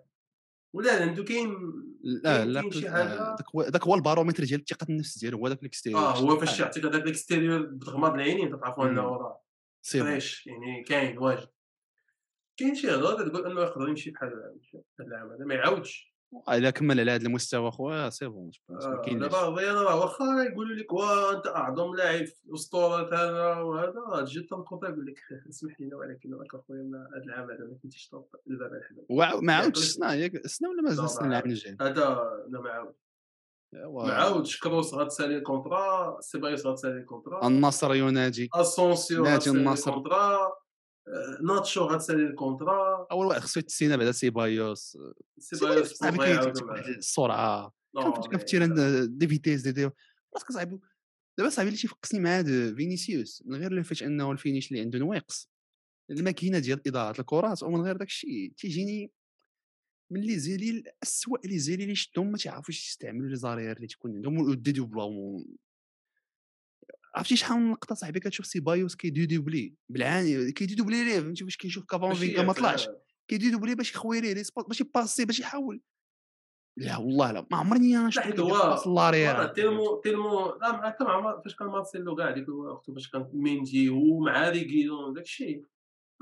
ولا 0.73 1.03
عنده 1.03 1.25
كاين 1.25 1.55
لا 2.03 2.45
لا 2.45 2.71
شي 2.71 2.89
حاجة- 2.91 3.71
داك 3.71 3.83
هو 3.87 3.95
البارومتر 3.95 4.45
ديال 4.45 4.61
الثقة 4.61 4.87
النفس 4.91 5.19
ديالو 5.19 5.39
هو 5.39 5.49
داك 5.49 5.61
ال 5.61 5.65
extérieur 5.65 6.01
آه 6.01 6.17
هو 6.17 6.37
فاش 6.37 6.61
يعطيك 6.61 6.85
هذاك 6.85 7.03
الاكستيريور 7.03 7.63
بتغمض 7.63 8.15
العينين 8.15 8.61
تعرفوا. 8.61 8.89
انه 8.89 9.03
راه 9.03 9.41
c'est 9.83 9.99
bon. 10.01 10.11
fresh 10.11 10.47
يعني 10.47 10.85
كاين 10.85 11.19
واجد. 11.19 11.49
كاين 12.57 12.75
شي 12.75 12.91
هضرة 12.91 13.29
تقول 13.29 13.51
إنه 13.51 13.61
يقدر 13.61 13.89
يمشي 13.89 14.11
بحال 14.11 14.29
هذا 14.29 15.09
العام 15.09 15.31
هذا 15.33 15.45
ما 15.45 15.55
يعاودش. 15.55 16.15
الا 16.51 16.71
كمل 16.71 17.01
على 17.01 17.11
هذا 17.11 17.27
المستوى 17.27 17.71
خويا 17.71 18.11
c'est 18.11 18.27
bon 18.27 18.51
ما 18.69 18.85
آه، 18.85 19.03
كاينش 19.05 19.21
دابا 19.23 19.49
الرياضه 19.49 19.83
راه 19.83 20.01
واخا 20.01 20.25
يقولوا 20.53 20.77
لك 20.77 20.93
وا 20.93 21.37
أنت 21.37 21.47
أعظم 21.47 21.95
لاعب 21.95 22.25
في 22.27 22.55
اسطوره 22.55 23.15
هذا 23.15 23.57
وهذا 23.61 24.25
تجي 24.25 24.41
تنقطع 24.43 24.89
يقول 24.89 25.07
لك 25.07 25.19
اسمح 25.51 25.81
لي 25.81 25.95
ولكن 25.95 26.35
راك 26.35 26.55
أخويا 26.55 26.81
هذا 27.17 27.25
العام 27.25 27.51
هذا 27.51 27.65
ما 27.65 27.79
كنتيش 27.83 28.09
top 28.09 28.29
دابا 28.47 28.77
الحمد 28.77 29.07
وع- 29.09 29.41
ما 29.41 29.53
عاودش 29.55 29.67
يعطيك- 29.79 29.85
السنة 29.89 30.13
ياك 30.13 30.35
السنة 30.35 30.69
ولا 30.69 30.83
مازال 30.83 31.05
السنة 31.05 31.29
العام 31.29 31.45
الجاي؟ 31.47 31.77
هذا 31.81 32.31
لا 32.49 32.61
ما 32.61 32.71
عاود. 32.71 32.95
ما 34.07 34.13
عاودش 34.13 34.61
كروس 34.61 34.95
غتسالي 34.95 35.37
ال 35.37 35.47
contrat 35.47 36.17
سيبايوس 36.21 36.67
غتسالي 36.67 36.99
ال 36.99 37.04
contrat. 37.04 37.47
النصر 37.47 37.95
ينادي 37.95 38.49
أسونسيو 38.55 39.25
غتسالي 39.27 39.59
النصر. 39.59 40.03
ناتشو 41.43 41.81
غتسالي 41.81 42.23
ال 42.23 42.32
contrat. 42.32 43.07
أول 43.11 43.27
واحد 43.27 43.41
خصو 43.41 43.61
يتسينا 43.61 43.97
بعدا 43.97 44.13
سيبايوس 44.13 44.99
سيبايوس 45.39 46.03
السرعة. 46.89 47.75
terrain 48.47 49.19
de 49.19 49.29
vitesse 49.29 49.63
دي 49.63 49.73
دي. 49.73 49.91
راسك 50.35 50.53
صاحبي 50.53 50.79
دابا 51.39 51.51
صاحبي 51.51 51.69
اللي 51.69 51.81
تيفقسني 51.81 52.21
مع 52.21 52.39
هذا 52.39 52.75
فينيسيوس 52.75 53.43
من 53.47 53.59
غير 53.59 53.83
فاش 53.83 54.03
أنه 54.03 54.33
ال 54.33 54.38
finish 54.38 54.71
اللي 54.71 54.81
عنده 54.81 54.99
نواقص. 54.99 55.51
الماكينة 56.11 56.59
ديال 56.59 56.89
اضاءه 56.89 57.21
الكرات 57.21 57.63
ومن 57.63 57.81
غير 57.81 57.97
داك 57.97 58.09
الشيء 58.09 58.53
تيجيني 58.57 59.13
من 60.11 60.21
les 60.21 60.39
ailiers 60.39 60.71
الاسوء 60.71 61.47
les 61.47 61.59
ailiers 61.59 61.85
اللي 61.85 61.95
شدهم 61.95 62.33
ما 62.33 62.39
تيعرفوش 62.39 62.89
يستعملوا 62.89 63.29
les 63.29 63.37
arrières 63.37 63.77
اللي 63.77 63.87
تكون 63.87 64.15
عندهم 64.15 64.39
و 64.39 64.73
dédoublement 64.73 65.45
عرفتي 67.19 67.37
شحال 67.37 67.61
من 67.61 67.73
لقطة 67.73 67.95
صاحبي 67.95 68.21
كتشوف 68.21 68.47
سيبايوس 68.47 68.97
كي 68.97 69.27
dédoubler 69.27 69.75
بالعاني 69.89 70.53
كي 70.53 70.75
dédoubler 70.75 71.05
ليه؟ 71.05 71.21
فهمتي 71.21 71.45
فاش 71.45 71.57
كيشوف 71.57 71.85
كافامافينغا 71.85 72.43
ما 72.43 72.53
طلعش. 72.53 72.89
كيدي 73.29 73.51
دوبلي 73.51 73.75
باش 73.75 73.91
يخوي 73.91 74.21
ليه 74.21 74.43
سبوت 74.43 74.69
باش 74.69 74.81
يباسي 74.81 75.25
باش 75.25 75.41
يحاول. 75.41 75.81
لا 76.77 76.97
والله 76.97 77.33
لا 77.33 77.47
ما 77.51 77.57
عمرني 77.57 77.99
أنا 77.99 78.11
شفت 78.11 78.25
حيت 78.25 78.41
هو 78.41 78.83
تيلمو 79.55 80.01
تيلمو 80.05 80.59
لا 80.61 80.87
حتى 80.87 81.05
مع 81.05 81.41
فاش 81.45 81.57
كان 81.57 81.69
مارسيلو 81.69 82.17
كاع 82.17 82.31
ديك 82.31 82.49
الوقت 82.49 82.91
فاش 82.91 83.11
كان 83.11 83.31
ميندي 83.33 83.89
ومع 83.89 84.49
ريغيلون 84.49 85.15
داك 85.15 85.25
الشيء. 85.25 85.65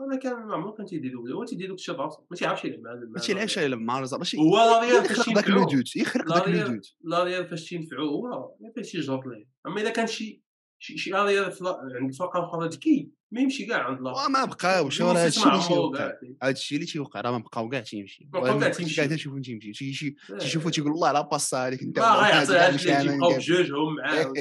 أنا 0.00 0.17
كان 0.17 0.33
ما 0.33 0.55
عمرو 0.55 0.73
كان 0.73 0.87
تيدير 0.87 1.19
هو 1.19 1.45
تيدير 1.45 1.75
الشيء 1.75 1.95
براسو 1.95 2.26
ما 2.31 2.37
تيعرفش 2.37 2.65
يلعب 2.65 2.81
مع 2.81 2.95
ما 2.95 3.21
تيلعبش 3.21 3.57
يلعب 3.57 3.79
مع 3.79 4.00
رزق 4.00 4.19
ماشي 4.19 4.37
هو 4.38 4.57
لا 4.57 4.81
ريال 4.81 5.05
فاش 5.05 5.19
يخرق 5.19 5.35
داك 5.35 5.49
لو 5.49 5.65
دوت 5.65 6.97
لا 7.05 7.25
ريال 7.25 7.49
فاش 7.49 7.69
تينفعو 7.69 8.07
هو 8.07 8.57
شي 8.83 9.00
جوط 9.00 9.26
ليه. 9.26 9.49
أما 9.67 9.81
الا 9.81 9.91
كان 9.91 10.07
شي 10.07 10.46
شي 10.78 10.99
شي 10.99 11.12
ريال 11.12 11.45
عند 11.68 12.09
الفرقة 12.09 12.38
الأخرى 12.38 12.68
ذكي 12.68 13.11
ما 13.30 13.40
يمشي 13.40 13.66
كاع 13.66 13.83
عند 13.83 14.00
لا 14.00 14.28
ما 14.28 14.45
بقاوش 14.45 15.02
راه 15.02 15.12
هادشي 15.12 15.49
اللي 15.49 15.62
تيوقع 15.68 16.12
هادشي 16.42 16.75
اللي 16.75 16.87
تيوقع 16.87 17.21
راه 17.21 17.30
ما 17.30 17.38
بقاو 17.38 17.68
كاع 17.68 17.80
تيمشي 17.80 18.28
بقاو 18.33 18.61
كاع 18.61 18.68
تيشوفو 19.06 19.38
تيمشي 19.38 19.73
تيجي 19.73 20.16
تيشوفو 20.38 20.71
تيقول 20.71 20.92
الله 20.92 21.12
لا 21.12 21.21
باسا 21.21 21.56
عليك 21.56 21.83
أنت 21.83 21.99
ما 21.99 22.04
غيعطيهاش 22.04 22.87
ليه 22.87 22.99
تيبقاو 22.99 23.37
بجوجهم 23.37 23.97
معاه 23.97 24.33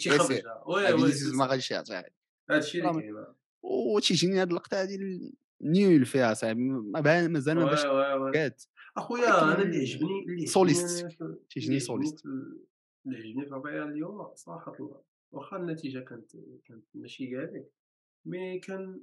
تيخرج 0.00 0.42
oui 0.66 0.92
oui. 0.92 1.12
ما 1.34 1.46
غاديش 1.46 1.70
يعطيها 1.70 2.04
هادشي 2.50 2.78
اللي 2.88 3.02
كاين 3.02 3.24
وتيجيني 3.62 4.40
هاد 4.40 4.48
اللقطة 4.48 4.80
هادي 4.80 5.32
نيول 5.62 6.06
فيها 6.06 6.34
صاحبي 6.34 6.64
مازال 7.28 7.56
ما 7.56 7.64
باش 7.64 7.82
كات 8.34 8.62
أخويا 8.96 9.42
أنا 9.42 9.62
اللي 9.62 9.78
عجبني 9.78 10.24
اللي 10.28 10.46
soliste. 10.46 11.08
تيجيني 11.50 11.80
soliste. 11.80 12.26
اللي 12.26 13.40
عجبني 13.40 13.62
في 13.62 13.68
اليوم 13.68 14.34
صراحة 14.34 14.74
الله. 14.80 15.11
واخا 15.32 15.56
النتيجة 15.56 15.98
كانت 15.98 16.30
كانت 16.66 16.84
ماشي 16.94 17.26
كاع 17.30 17.62
mais 18.26 18.58
كان 18.58 19.00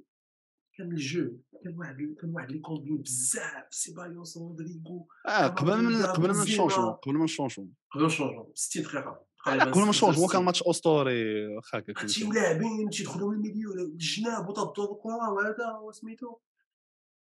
كان 0.76 0.92
الجو 0.92 1.36
كان 1.64 1.78
واحد 1.78 1.96
كان 2.20 2.30
واحد 2.34 2.50
les 2.50 2.58
combines 2.58 2.96
بزاف 2.96 3.66
سيبايوس 3.74 4.36
رودريغو 4.38 5.08
آه 5.28 5.46
قبل 5.46 5.82
من 5.82 6.02
قبل 6.02 6.28
من 6.28 6.40
نشونجو 6.42 6.90
قبل 6.90 7.14
من 7.14 7.24
نشونجو. 7.24 7.66
قبل 7.92 8.00
من 8.02 8.06
نشونجو 8.06 8.52
60 8.54 8.82
دقيقة 8.82 9.26
قبل 9.46 9.80
ما 9.80 9.88
نشونجو 9.88 10.26
كان 10.26 10.42
ماتش 10.42 10.62
أسطوري 10.62 11.46
واخا 11.46 11.80
تيم 11.80 12.32
لاعبين 12.32 12.90
تيدخلوا 12.90 13.30
من 13.30 13.36
ال 13.36 13.41
milieu 13.41 13.72
الجناب 13.72 14.48
وتضرب 14.48 14.92
الكره 14.92 15.32
وهذا 15.32 15.78
وسميتو 15.82 16.36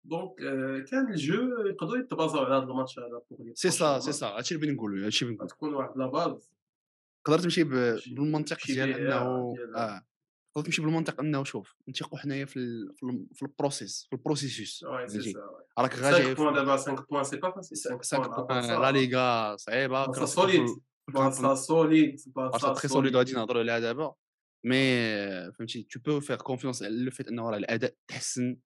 donc 0.05 0.35
كان 0.91 1.09
الجو 1.11 1.67
يقدروا 1.67 1.97
يتبازاو 1.99 2.45
على 2.45 2.55
هذا 2.55 2.65
الماتش 2.65 2.99
هذا 2.99 3.23
سي 3.55 3.71
سا 3.71 3.99
سي 3.99 4.13
سا 4.13 4.27
هادشي 4.27 4.55
اللي 4.55 4.67
بغيت 4.67 4.79
نقولو 4.79 5.05
هادشي 5.05 5.25
اللي 5.25 5.37
بغيت 5.37 5.51
تكون 5.51 5.75
واحد 5.75 5.97
la 5.97 6.07
base. 6.07 6.51
تقدر 7.27 7.39
تمشي 7.39 7.65
بالمنطق 7.65 8.67
ديال 8.67 8.91
أنه 8.93 9.55
آه 9.77 10.07
تقدر 10.55 10.67
تمشي 10.67 10.83
بالمنطق 10.83 11.21
أنه 11.21 11.45
شوف 11.45 11.75
نتيقوا 11.89 12.19
حنايا 12.19 12.45
في 12.45 12.57
ال 12.57 12.95
في 13.35 13.43
ال 13.43 13.51
process 13.51 14.07
في 14.11 14.17
ال 14.17 14.24
processus 14.24 14.85
راك 15.79 15.95
غادي 15.95 16.23
5 16.23 16.35
points 16.35 16.55
دابا 16.55 16.77
5 16.77 17.07
points 17.11 17.25
c'est 17.25 17.37
pas 17.37 17.51
facile 17.51 17.99
5 17.99 18.19
points 18.19 18.83
لا 18.83 18.91
ليغا 18.91 19.57
صعيبة 19.57 20.25
solide 20.25 20.67
بارسا 21.15 21.55
solide 21.55 22.21
بارسا 22.27 22.73
très 22.73 22.89
solide 22.89 23.17
غادي 23.17 23.33
نهضروا 23.33 23.63
عليها 23.63 23.79
دابا. 23.79 24.15
mais 24.65 24.77
فهمتي 25.53 25.83
tu 25.83 26.01
peux 26.01 26.21
faire 26.21 26.37
confiance 26.37 26.83
على 26.83 27.05
le 27.05 27.11
fait 27.11 27.29
أنه 27.29 27.51
راه 27.51 27.57
الأداء 27.57 27.95
تحسن 28.09 28.57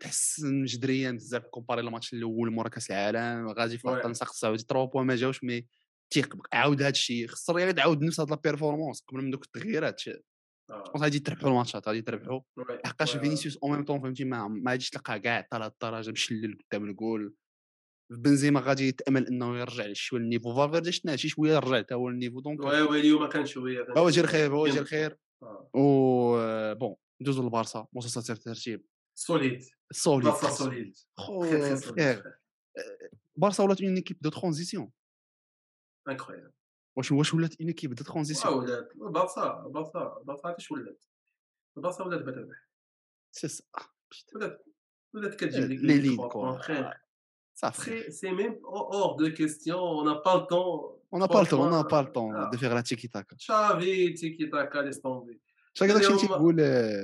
تحسن 0.00 0.64
جذريا 0.64 1.10
بزاف 1.10 1.42
comparé 1.46 1.80
الماتش 1.80 2.12
الأول 2.12 2.50
مورا 2.50 2.68
كاس 2.68 2.90
العالم 2.90 3.48
غادي 3.48 3.78
في 3.78 4.04
النسق 4.04 4.28
السعودي 4.28 4.62
3 4.62 4.84
points 4.84 5.06
ما 5.06 5.16
جاوش 5.16 5.44
mais 5.44 5.66
تيق 6.10 6.36
عاود 6.52 6.82
هذا 6.82 6.90
الشيء 6.90 7.26
خص 7.26 7.50
الريال 7.50 7.74
تعاود 7.74 8.02
نفس 8.02 8.20
هاد 8.20 8.30
la 8.30 8.36
performance 8.36 9.00
قبل 9.00 9.22
من 9.22 9.30
دوك 9.30 9.44
التغييرات 9.44 10.02
آه. 10.70 10.92
غادي 10.98 11.18
تربحوا 11.18 11.48
الماتشات 11.48 11.88
غادي 11.88 12.02
تربحوا 12.02 12.40
لحقاش 12.84 13.16
فينيسيوس 13.16 13.58
au 13.62 13.68
même 13.68 13.84
temps 13.84 14.00
فهمتي 14.00 14.24
ما 14.24 14.48
ما 14.48 14.70
غاديش 14.70 14.90
تلقاه 14.90 15.16
كاع 15.16 15.42
حتى 15.42 15.58
لهاد 15.58 15.72
الدرجه 15.72 16.10
مشلل 16.10 16.58
قدام 16.70 16.90
الجول. 16.90 17.34
بنزيما 18.12 18.60
غادي 18.60 18.88
يتأمل 18.88 19.26
إنه 19.26 19.58
يرجع 19.58 19.92
شوية 19.92 20.20
ال 20.20 20.24
niveau. 20.24 20.54
فالفيردي 20.54 20.92
شفناه 20.92 21.16
شي 21.16 21.28
شوية 21.28 21.58
رجع 21.58 21.78
حتى 21.78 21.94
هو 21.94 22.08
ال 22.08 22.13
niveau 22.13 22.40
donc 22.40 22.60
oui 22.60 22.82
oui 22.82 23.00
اليوم 23.00 23.28
كان 23.28 23.46
شوية 23.46 23.86
هو 23.96 24.10
جا 24.10 24.22
الخير 24.22 24.54
هو 24.54 24.66
جا 24.66 24.80
الخير 24.80 25.16
و 25.74 26.74
bon 26.74 26.96
ندوزو 27.22 27.42
للبارسا 27.42 27.86
مصاصات 27.92 28.30
الترتيب. 28.30 28.84
solide 29.18 29.64
solide 29.92 30.24
بارسا 30.24 30.50
solide 30.50 30.96
خير 31.96 32.22
بارسا 33.36 33.64
ولات 33.64 33.82
اون 33.82 33.94
ايكيب 33.94 34.18
دو 34.20 34.30
ترانزيسيون 34.30 34.90
انكرويابل 36.10 36.50
واش 36.96 37.12
واش 37.12 37.34
ولات 37.34 37.60
اون 37.60 37.68
ايكيب 37.68 37.94
دو 37.94 38.04
ترانزيسيون 38.04 38.54
ولات. 38.54 38.92
بارسا 38.96 39.64
بارسا 39.66 40.22
بارسا 40.24 40.54
اش 40.58 40.70
ولات؟ 40.70 41.04
بارسا 41.76 42.04
ولات 42.04 42.20
بتربح 42.20 42.68
سي 43.32 43.48
سا. 43.48 43.64
ولات 44.34 44.64
ولات 45.14 45.34
كتجيب 45.34 45.70
لك 45.70 45.78
لي 45.84 45.98
ليد 45.98 46.20
كوا. 46.20 46.58
صافي. 47.54 48.10
سي 48.10 48.30
ميم 48.30 48.60
اور 48.64 49.16
دو 49.16 49.34
كيستيون 49.34 49.78
اون 49.78 50.14
با 50.14 50.34
الطون 50.34 51.00
اون 51.14 51.26
با 51.26 51.42
الطون 51.42 51.72
اون 51.72 51.82
با 51.82 52.00
الطون 52.00 52.50
دو 52.50 52.58
فيغ 52.58 52.74
لا 52.74 52.80
تيكي 52.80 53.08
تاكا 53.08 53.36
شافي 53.38 54.12
تيكي 54.12 54.46
تاكا 54.46 54.78
ليس 54.78 54.98
طومبي 54.98 55.40
شاك 55.74 55.90
داكشي 55.90 56.16
تيقول 56.16 56.56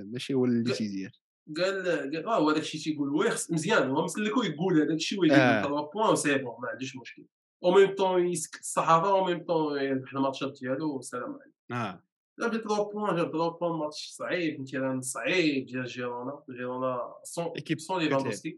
ماشي 0.05 0.35
هو 0.35 0.45
اللي 0.45 0.73
تيدير 0.73 1.23
قال 1.57 1.87
قال 1.87 2.27
آه 2.27 2.39
هو 2.39 2.53
داك 2.53 2.63
الشيء 2.63 2.81
تيقول 2.81 3.09
هو 3.09 3.35
مزيان 3.51 3.91
هو 3.91 4.05
مسلكو 4.05 4.43
يقول 4.43 4.83
هذاك 4.83 4.97
الشيء 4.97 5.21
ويجيب 5.21 5.37
3 5.37 5.91
points 5.95 6.17
c'est 6.17 6.39
bon 6.39 6.55
ما 6.61 6.69
عندوش 6.69 6.97
مشكل 6.97 7.25
au 7.65 7.71
même 7.71 7.95
temps 7.95 8.27
يسكت 8.27 8.61
الصحافه 8.61 9.11
au 9.11 9.25
même 9.25 9.45
temps 9.45 9.81
يربح 9.81 10.15
الماتشات 10.15 10.59
ديالو 10.61 10.97
والسلام 10.97 11.33
عليكم 11.33 11.53
آه 11.73 12.03
جاب 12.41 12.53
لي 12.53 12.59
3 12.59 12.91
points 12.93 13.17
جاب 13.17 13.33
3 13.33 13.49
points 13.49 13.79
ماتش 13.79 14.09
صعيب 14.09 14.61
مثلا 14.61 15.01
صعيب 15.01 15.67
ديال 15.67 15.85
جيرونا 15.85 16.43
جيرونا 16.51 17.15
sans 17.23 17.45
équipe 17.45 17.81
sans 17.81 18.03
ليفاندوسكي 18.03 18.57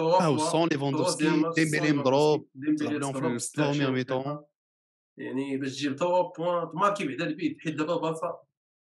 آه 0.00 0.36
sans 0.38 0.68
ليفاندوسكي 0.68 1.24
ديمبيلي 1.56 1.92
مضروب 1.92 2.48
في 3.72 3.90
mi-temps 3.90 4.44
يعني 5.18 5.56
باش 5.56 5.76
تجيب 5.76 5.96
3 5.96 6.32
points 6.38 6.70
تماركي 6.72 7.08
بعدا 7.08 7.26
البيت 7.26 7.60
حيت 7.60 7.74
دابا 7.74 7.94
البارسا 7.96 8.40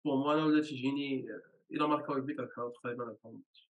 بور 0.04 0.16
موا 0.16 0.34
أنا 0.34 0.44
ولا 0.44 0.62
تيجيني 0.62 1.26
إلى 1.72 1.88
ماركاو 1.88 2.16
البيت 2.16 2.40
غنحاول 2.40 2.72
تقريبا 2.72 3.04
نفهم 3.04 3.32
الماتش 3.32 3.67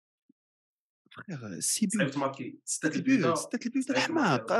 سي 1.58 1.86
بيوت 1.86 2.14
تماركي 2.14 2.58
ستة 2.64 2.96
البيوت 2.96 3.20
بيوت 3.20 3.38
ستة 3.38 3.66
البيوت 3.66 3.90
الحماق 3.90 4.52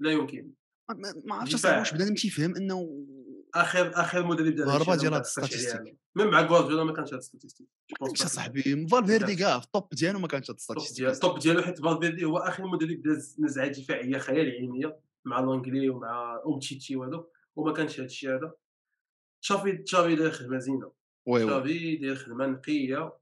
لا 0.00 0.10
يمكن 0.10 0.52
ما 0.90 1.14
ما 1.24 1.34
عرفتش. 1.34 1.54
اصاحبي 1.54 1.78
واش 1.78 1.94
بنادم 1.94 2.14
تيفهم 2.14 2.56
انه 2.56 3.06
اخر 3.54 3.90
اخر 3.94 4.26
مدرب 4.26 4.54
ديال 4.54 4.68
هادشي 4.68 4.96
ديال 4.96 5.10
ما 5.10 5.16
هاد 5.16 5.20
الستاتيستيك. 5.20 5.96
ميم 6.16 6.30
مع 6.30 6.40
غوارديولا 6.40 6.84
ما 6.84 6.92
كانش 6.92 7.14
هاد 7.14 7.20
ستاتيستيك 7.20 7.68
واش 8.00 8.22
اصاحبي 8.22 8.86
فالفيردي 8.86 9.36
كاع 9.36 9.60
في 9.60 9.66
الطوب 9.66 9.88
ديالو 9.92 10.18
ما 10.18 10.28
كانش 10.28 10.50
هاد 10.50 10.56
الستاتيستيك 10.56 11.06
الطوب 11.06 11.38
ديالو 11.38 11.62
حيت 11.62 11.80
فالفيردي 11.80 12.24
هو 12.24 12.38
آخر 12.38 12.66
مدرب 12.66 13.02
داز 13.02 13.36
نزعه 13.40 13.68
دفاعيه 13.68 14.18
خيال 14.18 14.50
علمية 14.50 14.98
مع 15.24 15.40
لونجلي 15.40 15.88
ومع 15.88 16.40
اومتيتي 16.44 16.96
وهذوك 16.96 17.32
وما 17.56 17.72
كانش 17.72 18.00
هاد 18.00 18.06
الشيء 18.06 18.30
هذا. 18.30 18.52
تشافي 19.42 19.72
تشافي 19.72 20.14
داير 20.16 20.30
خدمة 20.30 20.58
زينة. 20.58 20.92
oui 21.26 21.44
تشافي 21.44 21.96
داير 21.96 22.14
خدمة 22.16 22.46
نقية. 22.46 23.12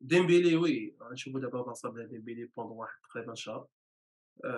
ديمبيلي 0.00 0.56
oui 0.56 0.96
غنشوفو 1.02 1.38
دابا 1.38 1.62
بلاصه 1.62 1.88
بلا 1.88 2.06
ديمبيلي 2.06 2.44
بوندون 2.44 2.76
واحد 2.76 3.00
تقريبا 3.10 3.34
شهر 3.34 3.66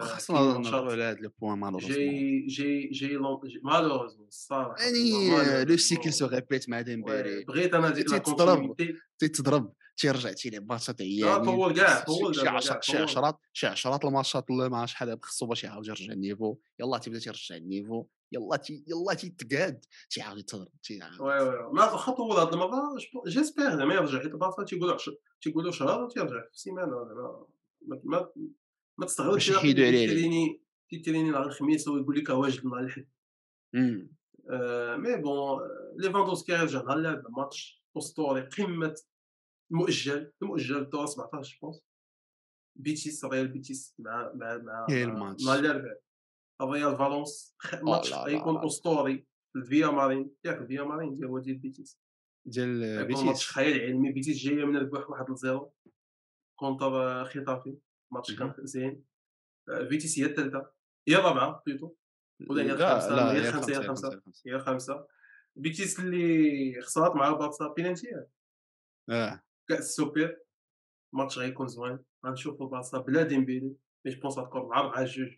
خاصنا 0.01 0.59
نهضروا 0.59 0.93
على 0.93 1.03
هاد 1.03 1.21
le 1.21 1.31
point 1.39 1.59
malheureusement 1.59 1.97
جاي 1.97 2.47
جاي 2.47 2.91
جاي 2.93 3.19
malheureusement 3.63 4.29
الصراحه 4.29 4.83
يعني 4.83 5.65
لو 5.65 5.77
سيكل 5.77 6.13
سو 6.13 6.25
مالوروزمون. 6.25 6.51
ريبيت 6.51 6.69
مع 6.69 6.81
ديمبيلي 6.81 7.45
بغيت 7.45 7.75
أنا 7.75 7.91
ديك. 7.91 8.17
continuité 8.17 8.95
تيتضرب 9.19 9.73
تيرجع 9.97 10.33
تيلعب 10.33 10.69
ماتشات 10.69 11.01
عيانين 11.01 11.45
طول 11.45 11.75
كاع 11.75 12.05
طول 12.05 12.35
شي. 12.35 12.49
عشرات 12.49 13.37
شي 13.53 13.67
عشرات 13.67 14.05
الماتشات 14.05 14.51
ما 14.51 14.79
عرفتش 14.79 14.93
شحال 14.93 15.19
خصو 15.23 15.47
باش 15.47 15.65
يعاود 15.65 15.87
يرجع 15.89 16.13
ال 16.13 16.19
niveau 16.19 16.57
يلا 16.81 16.99
تيبدا 16.99 17.19
تيرجع 17.19 17.57
ال 17.57 17.64
niveau 17.64 18.07
يلا 18.33 18.57
تي 18.57 18.85
يلا 18.87 19.15
تيتقاد 19.15 19.85
تيعاود 20.11 20.39
يتضرب 20.39 20.81
تيعاود 20.83 21.21
oui 21.21 21.41
oui 21.41 21.73
ما 21.73 21.97
طول 21.97 22.37
هاد 22.37 22.53
المرة 22.53 22.97
j'espère 23.27 23.77
زعما 23.77 23.95
يرجع 23.95 24.19
حيت 24.19 24.33
بارسا 24.33 24.65
تيقولوا 24.65 24.97
تيقولوا 25.41 25.73
شهر 25.73 26.05
وتيرجع 26.05 26.41
في 26.41 26.59
سيمانه 26.59 27.05
زعما 27.05 27.47
ما 27.87 28.01
ما 28.05 28.31
ما 28.99 29.07
تستغربش 29.07 29.51
باش 29.51 29.59
يحيدوا 29.59 29.87
عليه. 29.87 30.07
تيتريني 30.07 30.63
تيتريني 30.91 31.31
نهار 31.31 31.47
الخميس 31.47 31.89
ويقول 31.89 32.19
لك 32.19 32.29
واجد 32.29 32.67
نهار 32.67 32.81
الحد. 32.81 33.09
آه، 34.51 34.97
mais 34.97 35.17
bon 35.17 35.61
ليفاندوسكي 35.97 36.53
يرجع 36.53 36.83
نهار 36.83 36.97
اللعب 36.97 37.23
ماتش 37.37 37.83
أسطوري 37.99 38.41
قمة 38.41 38.95
المؤجل 39.71 40.33
المؤجل 40.43 40.77
الدور 40.77 41.07
17 41.07 41.59
pense 41.63 41.83
بيتيس 42.77 43.25
ريال 43.25 43.49
بيتيس 43.49 43.95
مع 43.99 44.33
مع 44.35 44.57
مع 44.57 44.87
إيه. 44.91 45.07
مع 45.07 45.55
الاربعاء 45.55 46.01
ريال 46.63 46.97
فالونس 46.97 47.57
ماتش 47.83 48.13
غيكون. 48.15 48.65
أسطوري. 48.65 49.27
في 49.53 49.59
الفيا 49.59 49.87
مارين 49.87 50.31
ياك 50.45 50.59
الفيا 50.59 50.83
مارين 50.83 51.17
ديال 51.17 51.29
هو 51.29 51.39
ديال 51.39 51.59
بيتيس. 51.59 51.99
ديال 52.47 52.83
غيكون 52.83 53.25
ماتش 53.27 53.27
بيتيس. 53.27 53.51
خيال 53.51 53.81
علمي. 53.81 54.13
بيتيس 54.13 54.37
جاية 54.37 54.65
من 54.65 54.77
الربح 54.77 55.11
1 55.11 55.35
0 55.35 55.71
contre 56.59 57.25
خيتافي 57.25 57.79
ماتش 58.13 58.35
كان. 58.35 58.55
زين. 58.59 59.05
آه، 59.69 59.89
بيتيس 59.89 60.19
هي 60.19 60.25
الثالثه 60.25 60.71
هي 61.09 61.17
الرابعة 61.17 61.63
plutôt 61.67 61.95
ولا 62.51 62.63
هي 62.63 62.67
لا 62.67 63.33
هي 63.33 63.49
الخامسة، 63.49 63.73
هي 63.73 63.79
الخامسة. 63.79 64.23
هي 64.47 64.55
الخامسة. 64.55 65.07
بيتيس 65.57 66.01
اللي 66.01 66.83
خسرات 66.83 67.17
مع 67.17 67.33
بارسا 67.33 67.69
بينالتي. 67.77 68.09
آه. 69.11 69.43
كأس 69.69 69.79
السوبر 69.79 70.39
ماتش 71.15 71.39
غيكون 71.39 71.69
زوين. 71.69 71.99
غنشوفو 72.27 72.67
بارسا 72.67 72.99
بلا 72.99 73.23
ديمبيلي. 73.23 73.77
mais 74.07 74.13
je 74.13 74.21
pense 74.21 74.39
غتكون 74.39 74.61
4 74.61 74.81
4 74.81 75.05
جوج 75.05 75.37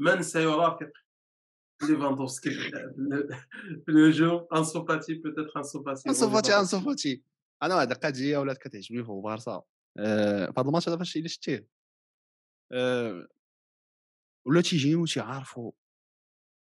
من 0.00 0.22
سيرافق 0.22 0.92
ليفاندوفسكي؟ 1.82 2.50
في 3.84 3.88
الهجوم 3.88 4.46
انسو 4.56 4.84
فاتي 4.84 5.14
peut-être 5.14 5.52
انسو 5.56 5.82
فاتي 5.82 6.08
انسو 6.08 6.30
فاتي 6.30 6.58
انسو 6.58 6.80
فاتي 6.80 7.22
أنا 7.62 7.74
واحد 7.74 7.90
القضية 7.90 8.38
ولات 8.38 8.58
كتعجبني 8.58 9.04
في 9.04 9.12
بارسا. 9.24 9.62
آه، 9.98 10.46
في 10.46 10.60
هذا 10.60 10.68
الماتش 10.68 10.88
هذا 10.88 10.96
فاش 10.96 11.16
إلا 11.16 11.28
شتيه. 11.28 11.66
آه، 12.72 13.28
ولا 14.46 14.60
تيجيو 14.60 15.06
تيعرفوا 15.06 15.72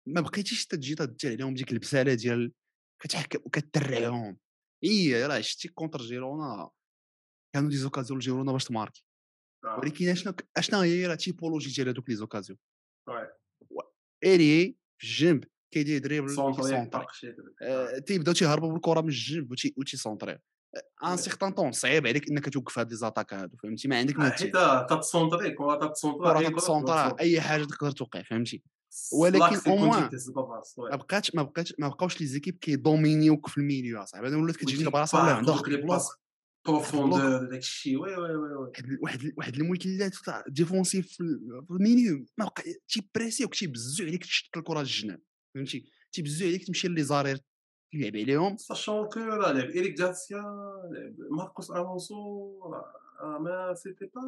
ما 0.09 0.21
بقيتيش 0.21 0.67
تجي 0.67 0.95
تدي 0.95 1.29
عليهم 1.29 1.55
ديك 1.55 1.73
البسالة 1.73 2.15
ديال 2.15 2.53
كتحكم 3.03 3.39
وكترعهم 3.45 4.39
إي 4.85 5.27
راه 5.27 5.41
شتي 5.41 5.69
contre 5.69 5.99
جيرونا. 5.99 6.71
كانوا 7.55 7.71
des 7.71 7.77
occasions 7.77 8.19
لجيرونا 8.19 8.53
باش 8.53 8.65
تماركي. 8.65 9.05
آه. 9.65 9.79
ولكن 9.79 10.09
اشنا 10.09 10.35
اشنا 10.57 10.83
هي 10.83 11.07
راه 11.07 11.15
typologie 11.15 11.71
ديال 11.71 11.89
هذوك 11.89 12.09
les 12.09 12.15
occasions 12.15 12.59
oui. 13.09 13.83
اري 14.35 14.77
في 14.99 15.05
الجنب 15.07 15.45
كيدير 15.75 15.99
dribble. 16.01 16.29
آه، 17.63 17.99
تيبداو 17.99 18.35
تيهربوا 18.35 18.73
بالكرة 18.73 19.01
من 19.01 19.09
الجنب 19.09 19.51
وتي- 19.51 19.75
وتيسونطريو 19.77 20.39
un 21.05 21.17
certain 21.17 21.51
temps 21.53 21.73
صعيب 21.73 22.07
عليك 22.07 22.31
إنك 22.31 22.49
توقف 22.49 22.79
هاد 22.79 22.91
les 22.91 22.97
attaques 22.97 23.35
هادو 23.35 23.57
فهمتي؟ 23.57 23.89
ما 23.89 23.99
عندك 23.99 24.17
ما 24.17 24.27
آه، 24.27 24.29
دير 24.29 24.37
حيت 24.39 24.53
كرة 25.53 25.75
تتصونطري 25.89 26.41
كرة 26.45 26.49
تسونطرا 26.51 26.99
تتصونطري. 27.03 27.21
أي 27.21 27.41
حاجة 27.41 27.65
تقدر 27.65 27.91
توقع 27.91 28.23
فهمتي؟ 28.23 28.63
ولكن 29.13 29.39
الزباباس، 30.13 30.79
oui. 30.79 30.91
ما 30.91 30.97
بقاتش 30.97 31.35
ما 31.35 31.43
بقاتش 31.43 31.75
ما 31.79 31.89
بقاوش 31.89 32.21
les 32.21 32.27
équipes 32.27 32.59
كيدومينيوك 32.59 33.47
في 33.49 33.59
ال 33.59 33.65
milieu 33.65 34.03
اصاحبي 34.03 34.29
أنا 34.29 34.37
ولات 34.37 34.57
كتجيني 34.57 34.85
البلاصه 34.87 35.19
ولا 35.19 35.27
عندها 35.37 35.57
دوك 35.57 35.69
les 36.69 36.73
profondeurs 36.75 37.45
داك 37.51 37.59
الشيء. 37.59 37.97
oui 37.99 38.17
oui 38.17 38.35
oui 38.35 38.55
oui. 38.55 38.73
واحد 39.03 39.33
واحد 39.37 39.55
المثلث 39.57 40.21
تاع 40.21 40.45
défensif 40.49 41.09
في 41.13 41.21
ال- 41.21 41.65
في 41.67 41.71
ال 41.71 41.79
milieu 41.79 42.27
ما 42.39 42.45
بقى 42.45 42.63
تيبريسيوك 42.89 43.55
تيبزو 43.55 44.05
عليك 44.05 44.23
تشط 44.25 44.57
الكره 44.57 44.79
للجناب 44.79 45.21
فهمتي؟ 45.55 45.85
تيبزو 46.13 46.47
عليك 46.47 46.67
تمشي 46.67 46.89
les 46.89 47.03
arrières 47.03 47.39
تلعب 47.93 48.17
عليهم. 48.17 48.57
sachant 48.57 49.09
que 49.09 49.21
راه 49.21 49.53
لعب 49.53 49.71
إيريك 49.71 50.01
غارسيا 50.01 50.39
لعب 50.93 51.15
ماركوس 51.31 51.71
الونسو 51.71 52.17
mais 53.23 53.75
c'était 53.75 54.11
pas 54.15 54.23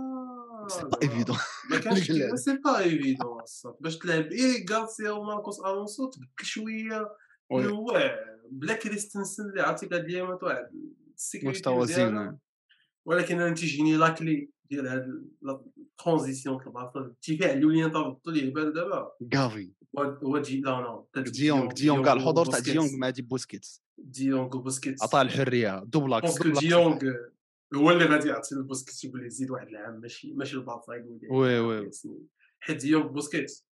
c'est 0.68 0.84
pas 0.84 0.98
évident 1.02 1.36
ما 1.70 1.78
كانش. 1.78 2.12
سي 2.34 2.56
با 2.64 2.78
ايفيدون 2.78 3.42
باش 3.80 3.98
تلعب 3.98 4.24
إيريك 4.32 4.72
غارسيا 4.72 5.10
وماركوس 5.10 5.60
الونسو 5.60 6.10
تبدل 6.10 6.26
شوية 6.42 7.08
هو 7.52 8.18
بلا 8.50 8.74
كريستنسن 8.74 9.42
اللي 9.50 9.60
عرفتي 9.62 9.86
الايامات 9.86 10.42
واحد 10.42 10.66
السيكوريتي 10.74 10.97
مزيانة. 11.66 12.38
ولكن 13.06 13.40
أنا 13.40 13.54
تيجيني 13.54 13.96
لاكلي 13.96 14.50
ديال 14.70 14.86
هاد 14.86 15.24
الترانزيسيون 15.78 16.64
تبع 16.64 16.92
الدفاع 16.96 17.52
الاولين 17.52 17.90
تبطل 17.90 18.36
يهبل 18.36 18.72
دابا 18.72 19.12
غافي 19.34 19.72
هو 19.98 20.38
دي 20.38 20.60
لا 20.60 20.70
لا 21.14 21.22
ديونغ 21.22 21.72
ديونغ 21.72 22.04
كاع 22.04 22.12
الحضور 22.12 22.46
تاع. 22.46 22.58
ديونغ 22.58 22.96
مع 22.96 23.10
دي 23.10 23.22
بوسكيتس 23.22 23.82
ديونغ 23.98 24.56
وبوسكيتس 24.56 25.02
عطاه 25.02 25.22
الحرية 25.22 25.84
دوبلاكس. 25.84 26.42
ديونغ 26.42 26.98
هو 27.74 27.90
اللي 27.90 28.04
غادي 28.04 28.28
يعطي 28.28 28.54
لبوسكيتس 28.54 29.04
يقول 29.04 29.22
ليه 29.22 29.28
زيد 29.28 29.50
واحد 29.50 29.68
العام 29.68 30.00
ماشي 30.00 30.32
ماشي 30.32 30.56
البارسا 30.56 30.94
يقول 30.94 31.18
ليه 31.22 31.30
oui 31.30 31.58
oui. 31.58 31.90
حيت 32.60 32.76
ديونغ 32.76 33.06
بوسكيتس 33.06 33.66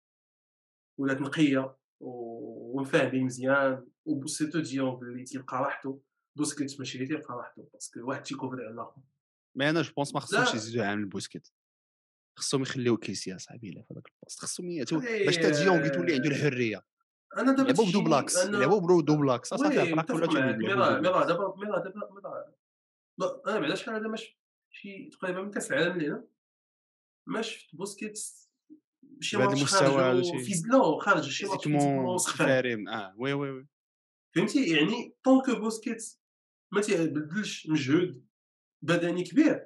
ولات 0.98 1.22
نقية 1.22 1.76
ومفاهمين 2.00 3.26
مزيان 3.26 3.86
و 4.06 4.12
surtout 4.12 4.60
ديونغ 4.60 5.02
اللي 5.02 5.24
تيلقى 5.24 5.58
راحته 5.58 6.02
بوسكيتس 6.36 6.80
ماشي 6.80 6.98
اللي 6.98 7.08
تيلقى 7.08 7.34
راحته 7.36 7.70
parce 7.74 7.90
que 7.90 8.00
واحد 8.10 8.24
تيكوفري 8.24 8.64
على 8.66 8.74
الآخر 8.74 9.02
mais 9.58 9.70
أنا 9.70 9.82
je 9.82 9.94
pense 9.94 10.14
ما 10.14 10.20
خصهمش 10.20 10.50
لا. 10.50 10.56
يزيدوا 10.56 10.86
عام 10.86 11.00
البوسكيت. 11.00 11.48
خصهم 12.40 12.62
يخليو 12.62 12.98
كيسي 12.98 13.36
اصاحبي 13.36 13.72
لا 13.72 13.82
في 13.82 13.94
هذاك 13.94 14.08
ال 14.08 14.12
poste. 14.12 14.40
خصهم 14.40 14.68
باش 15.26 15.36
تا 15.38 15.50
ديونغ 15.50 15.86
يتولي 15.86 16.14
عنده 16.14 16.30
الحرية. 16.30 16.86
أنا 17.38 17.52
دابا 17.52 17.68
لعبوا 17.68 17.86
ب 17.90 17.95
double 17.95 18.23
axe 18.23 18.38
أنا- 18.38 18.50
لعبوا 18.50 18.80
برو 18.80 19.02
double 19.02 19.33
axe. 19.33 19.54
أصاحبي 19.54 19.94
متفق 19.94 20.16
ولا 20.16 20.26
تولي 20.26 20.74
راه 20.74 21.00
دابا 21.26 21.56
مي 21.58 21.68
راه 21.68 21.84
دابا 21.84 22.14
مي 22.14 22.22
راه 22.26 22.56
لا 23.20 23.42
أنا 23.48 23.60
بعدا 23.60 23.76
شحال 23.76 23.96
هذا 23.96 24.08
ماش 24.08 24.40
شي 24.72 25.10
تقريبا 25.10 25.42
من 25.42 25.52
كأس 25.52 25.72
العالم 25.72 25.92
اللي 25.92 26.08
هنا 26.08 26.28
ما 27.28 27.42
شفت 27.42 27.76
بوسكيتس 27.76 28.52
شي 29.22 29.38
ماتش 29.38 29.58
المستوى. 29.60 30.24
فيز 30.46 30.68
لا 30.68 31.00
خارج 31.00 31.30
شي 31.30 31.46
ماتش 31.46 31.68
فارم 32.38 32.88
آه 32.90 33.16
oui 33.18 33.34
oui 33.34 33.50
oui. 33.52 33.68
فهمتي؟ 34.36 34.70
يعني 34.78 35.16
tant 35.24 35.42
que 35.42 35.56
بوسكيتس 35.56 36.22
ما 36.72 36.82
تيبدلش 36.82 37.68
مجهود 37.70 38.26
بدني 38.82 39.24
كبير. 39.24 39.66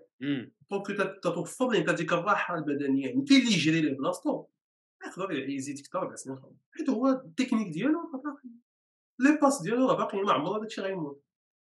tant 0.70 0.84
que 0.84 0.94
تتوفر 0.94 1.72
لك 1.72 1.90
هذيك 1.90 2.14
الراحه 2.14 2.56
البدنيه 2.58 3.08
يعني 3.08 3.26
كاين 3.26 3.42
اللي 3.42 3.52
يجري 3.54 3.82
ليه 3.82 3.98
بلاصتو 3.98 4.46
يقدر 5.08 5.32
يزيد 5.32 5.80
أكثر 5.80 6.00
أربع 6.00 6.16
سنين 6.16 6.38
حيت 6.72 6.90
هو 6.90 7.08
التكنيك 7.10 7.68
ديالو 7.74 8.00
راه 8.00 8.22
باقي 8.22 8.50
les 9.20 9.40
passes 9.42 9.62
ديالو 9.62 9.88
راه 9.88 9.98
باقي 9.98 10.22
ما 10.22 10.34
عمره 10.34 10.60
داكشي 10.60 10.82
غيموت 10.82 11.24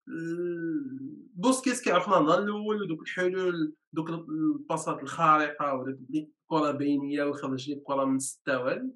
ال- 0.08 1.26
بوسكيتس 1.34 1.82
كيعرف 1.82 2.06
النهار 2.08 2.38
الأول 2.42 2.82
ودوك 2.82 3.02
الحلول 3.02 3.74
دوك 3.92 4.10
الباسات 4.10 5.02
الخارقه 5.02 5.74
وداك 5.74 5.94
اللي 6.08 6.30
كره 6.46 6.70
بينيه 6.70 7.24
ويخرج 7.24 7.70
لك 7.70 7.82
كره 7.82 8.04
من 8.04 8.18
سته 8.18 8.58
وهادي 8.58 8.92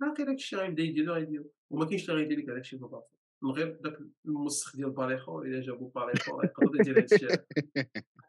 باقي 0.00 0.24
داكشي 0.24 0.56
غيبدا 0.56 0.82
يديرو 0.82 1.14
غيديرو 1.14 1.50
وما 1.70 1.84
كاينش 1.84 2.10
اللي 2.10 2.22
غيدير 2.22 2.38
لك 2.38 2.50
هذاكشي 2.50 2.78
في 2.78 2.84
البلاصه 2.84 3.19
من 3.42 3.50
غير 3.50 3.80
داك 3.80 3.98
المسخ 4.26 4.76
ديال 4.76 4.90
باريخو 4.90 5.42
الا 5.42 5.60
جابو 5.60 5.88
باريخو 5.88 6.36
راه 6.36 6.44
يقدر 6.44 6.80
يدير 6.80 6.98
هادشي 6.98 7.26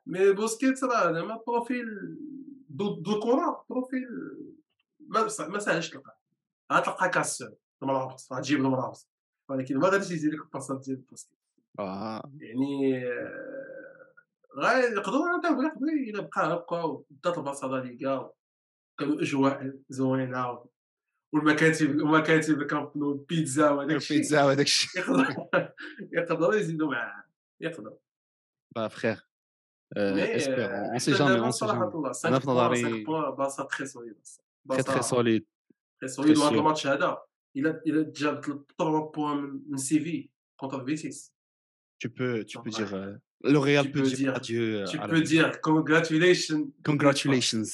mais 0.06 0.32
بوسكيتس 0.34 0.84
راه 0.84 1.13
زعما 1.13 1.39
profil 1.48 1.86
دو 2.69 2.95
دو 2.95 3.15
الكره 3.15 3.65
بروفيل 3.69 4.08
ما 5.00 5.28
ما 5.50 5.60
ساهلش 5.60 5.89
تلقاه 5.89 6.17
غتلقى 6.74 7.10
كاس 7.10 7.43
المرابط 7.84 8.28
غتجيب 8.34 8.60
المرابط 8.60 9.08
ولكن 9.50 9.78
ما 9.78 9.89
غاديش 9.89 10.12
يجي 10.12 10.28
لك 10.28 10.41
الباسات 10.41 10.82
ديال 10.86 10.97
بوسكيتس 10.97 11.41
آه 11.80 12.32
يعني 12.39 13.08
آه، 13.08 13.62
غير 14.58 14.91
يقدروا 14.91 15.30
يعطيو 15.30 15.62
يقدروا 15.62 15.89
الا 16.10 16.21
بقى 16.21 16.56
هكا 16.56 16.84
وبدات 16.84 17.38
البلاصه 17.38 17.67
لا 17.67 17.84
ليغا 17.84 18.34
كانوا 18.97 19.21
اجواء 19.21 19.80
زوينه 19.89 20.60
والمكاتب 21.34 21.89
المكاتب 21.89 22.62
الكامب 22.62 22.91
نو 22.98 23.13
بيتزا 23.13 23.70
وهذاك 23.70 23.96
الشيء 23.96 24.17
البيتزا 24.17 24.44
وهذاك 24.44 24.65
الشيء 24.65 25.02
يقدروا 25.02 25.67
يقدروا 26.12 26.56
يزيدوا 26.56 26.91
معاه 26.91 27.24
يقدروا 27.62 27.98
با 28.76 28.88
فخير 28.88 29.17
مي 29.98 30.36
اسبيرون 30.36 30.63
اون 30.72 31.00
سي 31.00 31.12
حتى 31.13 31.20
جامي 31.20 31.32
دابا 31.34 31.44
اون 31.46 31.52
سي 31.52 31.58
صراحة 31.58 31.80
جامي 31.80 31.94
الله 31.94 32.12
أنا 32.26 32.39
5 32.39 32.39
في 32.39 32.46
بوان 32.46 32.65
نظري 32.65 32.84
5 32.84 33.04
بوان 33.06 33.36
بلاصه 33.36 33.63
تخي 33.63 33.86
سوليد 33.86 34.15
تري 34.70 34.84
تري 34.84 35.02
سوليد 35.02 35.46
تري 36.02 36.10
سوليد 36.10 36.38
très 36.38 36.39
وهذا 36.39 36.50
sûr. 36.56 36.58
الماتش 36.60 36.88
هذا 36.88 37.17
الا 37.58 37.82
الا 37.88 38.12
جابت 38.15 38.46
3 38.46 38.65
بوان 39.15 39.38
من- 39.38 39.62
من 39.70 39.78
سيفي 39.78 40.30
كونتر 40.60 40.86
فيتيس 40.86 41.32
tu 42.04 42.10
peux 42.10 42.44
tu 42.52 42.58
peux 42.63 42.72
Ouais. 42.72 42.78
dire 42.80 42.94
euh, 42.94 43.52
le 43.54 43.60
Real 43.67 43.86
Tu 43.86 43.91
peut 43.91 44.02
peux 44.02 44.08
dire 44.08 44.17
dire- 44.17 44.36
adieu 44.36 44.84
tu 44.91 44.98
à 44.98 45.08
peux 45.12 45.22
la- 45.24 45.30
dire 45.34 45.48
congratulations. 45.70 46.63
Congratulations. 46.89 47.70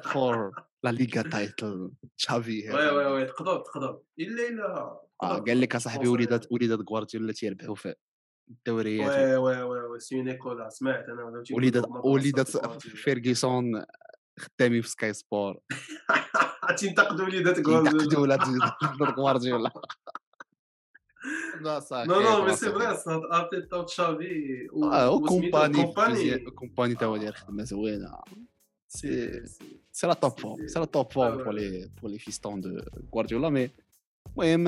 For 0.00 0.52
la 0.84 0.90
Liga 0.90 1.22
title. 1.22 1.90
Xavi. 2.18 2.68
وي 2.74 2.88
وي 2.90 3.06
وي. 3.06 3.24
تقدر 3.24 3.60
تقدر. 3.60 4.00
إلا 4.20 4.48
إلا. 4.48 4.98
آه. 5.22 5.38
قال 5.38 5.60
لك 5.60 5.76
أصاحبي 5.76 6.08
وليدات 6.08 6.52
وليدات 6.52 6.78
غوارديولا 6.90 7.32
تيربحوا 7.32 7.74
في 7.74 7.94
الدوريات. 8.50 9.10
وي 9.18 9.36
وي 9.36 9.62
وي 9.62 9.80
وي. 9.80 10.00
سي 10.00 10.22
نيكولا. 10.22 10.68
سمعت 10.68 11.04
أنا 11.08 11.44
وليدات 11.52 11.88
وليدات 12.04 12.48
فيرغيسون 12.82 13.84
خدامين 14.38 14.82
في 14.82 14.88
سكاي 14.88 15.12
سبور. 15.12 15.58
تنتقدوا 16.78 17.24
وليدات 17.24 17.66
غوارديولا. 17.68 18.18
ولاد 18.18 18.40
غوارديولا. 19.18 19.70
لا 21.60 21.80
صافي 21.80 22.08
non 22.08 22.20
non 22.20 22.44
mais 22.44 22.56
c'est 22.56 22.72
vrai 22.72 22.86
ارتيتا 22.86 23.76
وتشافي 23.76 24.68
وسميتو 24.72 25.14
وكومباني 25.16 25.82
كومباني 25.82 26.38
كومباني 26.38 26.94
تا 26.94 27.06
هو 27.06 27.16
داير 27.16 27.32
خدمه 27.32 27.64
زوينه 27.64 28.18
c'est 28.96 29.42
c'est 29.92 30.06
la 30.06 30.12
top 30.14 30.40
forme 30.40 30.68
c'est 30.68 30.78
la 30.78 30.84
top 30.84 31.12
forme 31.12 31.36
pour 31.36 31.52
les 31.52 31.90
pour 32.02 32.10
les 32.10 32.18
assistants 32.18 32.60
de 32.60 32.80
Guardiola 33.14 33.48
mais 33.48 33.70
المهم 34.38 34.66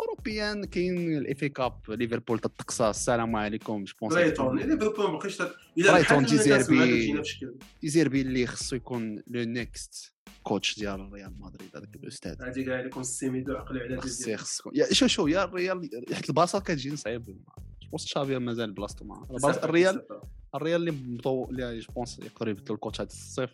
اوروبيان 0.00 0.64
كاين 0.64 1.16
الاف 1.18 1.44
كاب 1.44 1.80
ليفربول 1.88 2.38
تتقصى 2.38 2.90
السلام 2.90 3.36
عليكم 3.36 3.84
جو 3.84 3.94
بونس 4.00 4.12
برايتون 4.14 4.58
ليفربول 4.58 5.10
ما 5.10 5.18
بقيتش 5.18 5.38
برايتون 5.76 6.22
بحال 6.24 6.26
دي 6.26 6.44
الناس 6.44 6.70
ما 6.70 6.76
زيربي. 6.86 7.00
جينا 7.06 7.22
في 7.22 7.28
شكل 7.28 7.54
ديزيربي 7.82 8.20
اللي 8.20 8.46
خصو 8.46 8.76
يكون 8.76 9.16
لو 9.26 9.42
نيكست 9.44 10.12
كوتش 10.42 10.78
ديال 10.78 11.12
ريال 11.12 11.40
مدريد 11.40 11.76
هذاك 11.76 11.96
الاستاذ 11.96 12.42
هادي 12.42 12.64
كاع 12.64 12.80
يكون 12.86 13.00
السيميدو 13.02 13.52
عقلي 13.56 13.80
على 13.80 14.00
خصو 14.00 14.36
خصو 14.36 14.70
يا 14.74 14.92
شو 14.92 15.06
شو 15.06 15.26
يا 15.26 15.44
الريال 15.44 15.90
حيت 16.12 16.28
الباصه 16.28 16.58
كتجي 16.60 16.96
صعيب 16.96 17.36
بوست 17.92 18.04
تشافي 18.06 18.38
مازال 18.38 18.72
بلاصتو 18.72 19.04
الباص- 19.30 19.64
الريال 19.64 20.06
الريال 20.54 20.88
اللي 20.88 21.14
مطو 21.16 21.44
اللي 21.44 21.78
جو 21.80 21.92
بونس 21.92 22.18
يقدروا 22.18 22.50
يبدلوا 22.50 22.74
الكوتش 22.76 23.00
هذا 23.00 23.08
الصيف. 23.08 23.50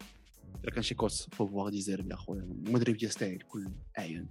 إلا 0.65 0.71
كان 0.71 0.83
شي 0.83 0.95
كوتش 0.95 1.27
فوفوار 1.33 1.69
ديزيربي 1.69 2.15
أخويا. 2.15 2.41
المدرب 2.41 3.03
يستاهل 3.03 3.39
كل 3.49 3.69
أعين. 3.99 4.29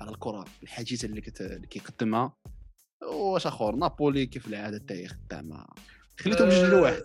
على 0.00 0.10
الكرة 0.10 0.44
الحاجزة 0.62 1.06
اللي, 1.08 1.20
كت... 1.20 1.40
اللي 1.40 1.66
كيقدمها. 1.66 2.32
واش 3.12 3.46
اخر 3.46 3.74
نابولي 3.76 4.26
كيف 4.26 4.48
العادة 4.48 4.78
تاعي 4.78 5.08
خدامه 5.08 5.66
خليتهم 6.20 6.48
جوج 6.48 6.64
لواحد 6.64 7.02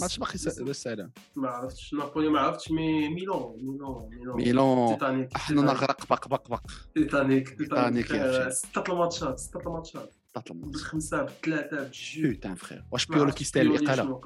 ما 0.00 0.04
عرفتش 0.06 0.18
باقي 0.18 0.38
س- 0.38 0.60
السلام 0.60 1.12
ما 1.36 1.48
عرفتش. 1.48 1.94
نابولي 1.94 2.28
ما 2.28 2.40
عرفتش. 2.40 2.70
مي 2.70 3.08
ميلون 3.08 3.56
ميلون 3.56 4.08
ميلون 4.10 4.36
ميلون 4.36 4.92
تيتانيك 4.94 5.34
أحنا 5.36 5.62
نغرق 5.62 6.06
بق 6.06 6.28
بق 6.28 6.48
بق 6.50 6.70
تيتانيك 6.94 7.48
تيتانيك 7.58 8.12
آه،. 8.12 8.48
ستة 8.48 8.92
الماتشات 8.92 9.38
ستة 9.38 9.60
الماتشات 9.60 10.14
طاط 10.34 10.50
الماتش 10.50 10.72
بالخمسة 10.72 11.22
بالثلاثة 11.22 11.76
بالجوج 11.82 12.26
بوتان 12.26 12.54
فخير 12.54 12.84
واش 12.92 13.10
ما 13.10 13.30
كيستاهل 13.30 13.68
بيولي 13.68 13.82
الإقالة. 13.82 14.20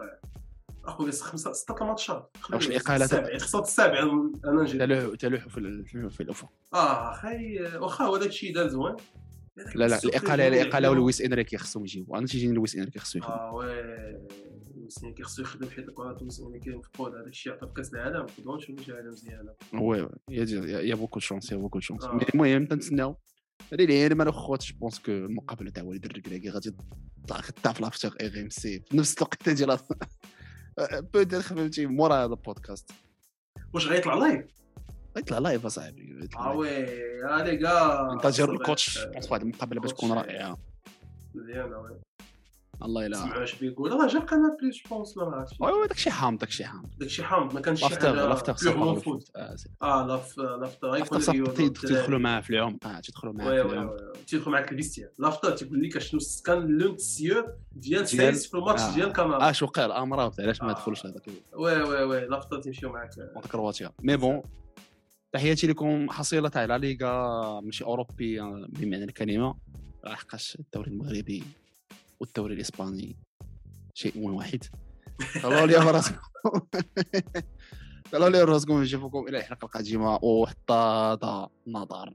أخويا 0.85 1.11
خمسة 1.13 1.53
ستة 1.53 1.83
الماتشات 1.83 2.37
واش 2.53 2.69
السابع 2.71 3.39
خصها 3.39 3.61
السابع 3.61 4.03
أنا 4.45 4.63
نجي. 4.63 4.79
تلوح 4.79 5.15
تلوح 5.17 5.49
في 5.49 5.59
ال- 5.59 6.11
في 6.11 6.21
الأفق. 6.23 6.49
آه 6.75 7.13
خي 7.13 7.63
واخا 7.77 8.05
هو 8.05 8.17
داك 8.17 8.29
الشيء 8.29 8.55
دار 8.55 8.69
زوين. 8.69 8.97
لا 9.75 9.89
لا 9.89 9.99
الاقاله 10.05 10.49
الإقالة 10.49 10.91
ولويس 10.91 11.21
إنريكي 11.21 11.57
خصهم 11.57 11.83
يجيبوا 11.83 12.19
أنا 12.19 12.27
تيجيني 12.27 12.55
لويس 12.55 12.77
إنريكي 12.77 12.99
خصو 12.99 13.19
يخدم. 13.19 13.33
آه 13.33 13.55
وي. 13.55 14.19
وسنين 14.77 15.15
كيخصو 15.15 15.43
يخدم 15.43 15.69
حيت 15.71 15.89
الكرات 15.89 16.23
وسنين 16.23 16.61
كينفقوا 16.61 17.09
هذاك 17.09 17.27
الشيء 17.27 17.53
عطى 17.53 17.67
في 17.67 17.73
كاس 17.73 17.95
العالم 17.95 18.27
نقدروا 18.39 18.57
نشوفوا 18.57 18.85
شي 18.85 18.93
حاجة 18.95 19.09
مزيانة. 19.11 19.55
وي 19.75 20.09
يا 20.89 20.95
بوكو 20.95 21.21
شونس 21.21 21.53
يا 21.53 21.57
بوكو 21.57 21.81
شونس. 21.81 22.05
آه. 22.05 22.21
المهم 22.35 22.67
تنتسناو. 22.67 23.17
هذه 23.73 23.83
اللي 23.83 24.03
هي 24.03 24.09
مال 24.09 24.35
خوات 24.35 24.65
جو 24.65 24.75
بونس 24.79 24.99
كو 24.99 25.13
المقابله 25.13 25.71
تاع 25.71 25.83
وليد 25.83 26.05
الركراكي 26.05 26.51
غادي 26.51 26.77
تطلع 27.27 27.41
خدام 27.41 27.73
في 27.73 27.83
لافتر 27.83 28.17
اي 28.21 28.43
ام 28.43 28.51
سي 28.51 28.81
في 28.81 28.97
نفس 28.97 29.17
الوقت 29.17 29.49
ديال 29.49 29.79
بوتيت 30.93 31.35
فهمتي 31.35 31.87
مورا 31.87 32.15
هذا 32.15 32.33
البودكاست. 32.33 32.91
واش 33.75 33.87
غيطلع 33.87 34.15
لايف 34.15 34.45
يطلع 35.17 35.39
لايف 35.39 35.67
أصاحبي 35.67 36.03
آه 36.03 36.15
لايف. 36.15 36.57
وي 36.57 36.69
آه 37.25 37.45
لي 37.45 37.57
كاع 37.57 38.13
انتاجر 38.13 38.53
الكوتش 38.53 38.99
بونس 39.05 39.31
واحد 39.31 39.43
المقابله 39.43 39.81
باش 39.81 39.91
تكون. 39.93 40.13
رائعه 40.13 40.59
مزيانه 41.35 41.79
وي. 41.79 42.01
الله 42.85 43.05
يلا 43.05 43.17
سمعوا 43.17 43.43
اش 43.43 43.55
بيقول؟ 43.55 43.93
راه 43.93 44.07
جا 44.07 44.19
قناة 44.19 44.57
بليس 44.63 44.77
جو 44.77 44.97
بونس 44.97 45.17
ما 45.17 45.23
عرفتش 45.23 45.57
وي 45.61 45.73
وي 45.73 45.89
داكشي 45.89 46.11
حامض 46.11 46.39
داكشي 46.39 46.65
حامض. 46.65 46.89
داكشي 46.99 47.23
حامض 47.25 47.55
ما 47.55 47.61
كانش 47.61 47.81
شي 47.81 47.85
لافتر 47.89 48.07
حاجة 48.15 48.27
لافتر 48.29 48.53
آه 49.83 50.07
لاف 50.07 50.39
لافتر 50.39 50.57
لافتر 50.57 50.91
غيكون. 50.91 51.73
تيدخلوا 51.73 52.19
معاه 52.19 52.41
في 52.41 52.51
العمق 52.51 52.87
آه 52.87 53.01
تيدخلوا 53.01 53.33
معاه 53.33 53.47
في 53.47 53.53
وي 53.53 53.73
العمق 53.73 53.93
وي 53.93 54.13
تيدخل 54.27 54.51
معاك 54.51 54.73
الفيستيان 54.73 55.09
لافتر 55.19 55.51
تيقول 55.51 55.83
لك 55.83 55.99
شنو 55.99 56.21
كان 56.47 56.79
لون 56.79 56.97
سيور 56.99 57.55
ديال 57.73 58.07
فيس 58.07 58.47
في 58.47 58.55
الماتش. 58.55 58.83
ديال 58.95 59.13
كندا 59.13 59.49
آه 59.49 59.53
شو 59.53 59.67
قال؟ 59.67 59.93
امراض 59.93 60.41
علاش 60.41 60.63
ما 60.63 60.71
آه. 60.71 60.73
دخلوش 60.73 61.07
هذاك 61.07 61.27
وي 61.57 61.83
وي 61.83 62.03
وي. 62.05 62.21
لافتر 62.27 62.61
تيمشيو 62.61 62.93
معاك 62.93 63.11
كرواتيا 63.53 63.91
مي 64.03 64.17
بون 64.17 64.43
تحياتي 65.33 65.67
لكم. 65.67 66.11
حصيلة 66.11 66.49
تاع 66.49 66.65
لا 66.65 66.79
ليغا 66.79 67.61
ماشي 67.61 67.85
اوروبي 67.85 68.41
بمعنى 68.69 69.05
الكلمة. 69.05 69.55
لحقاش 70.05 70.57
الدوري 70.61 70.91
المغربي. 70.91 71.43
والدوري 72.23 72.55
الإسباني 72.55 73.17
شيء 73.95 74.19
واحد. 74.19 74.65
طلعوا 75.43 75.67
لي 75.67 75.75
راسكم 75.75 76.17
طلعوا 78.13 78.31
لي 78.35 78.43
راسكم 78.43 78.83
نشوفكم 78.83 79.29
إلى 79.29 79.39
الحلقة 79.39 79.65
القادمة. 79.65 80.19
وحتى 80.25 81.17
نظر. 81.67 82.15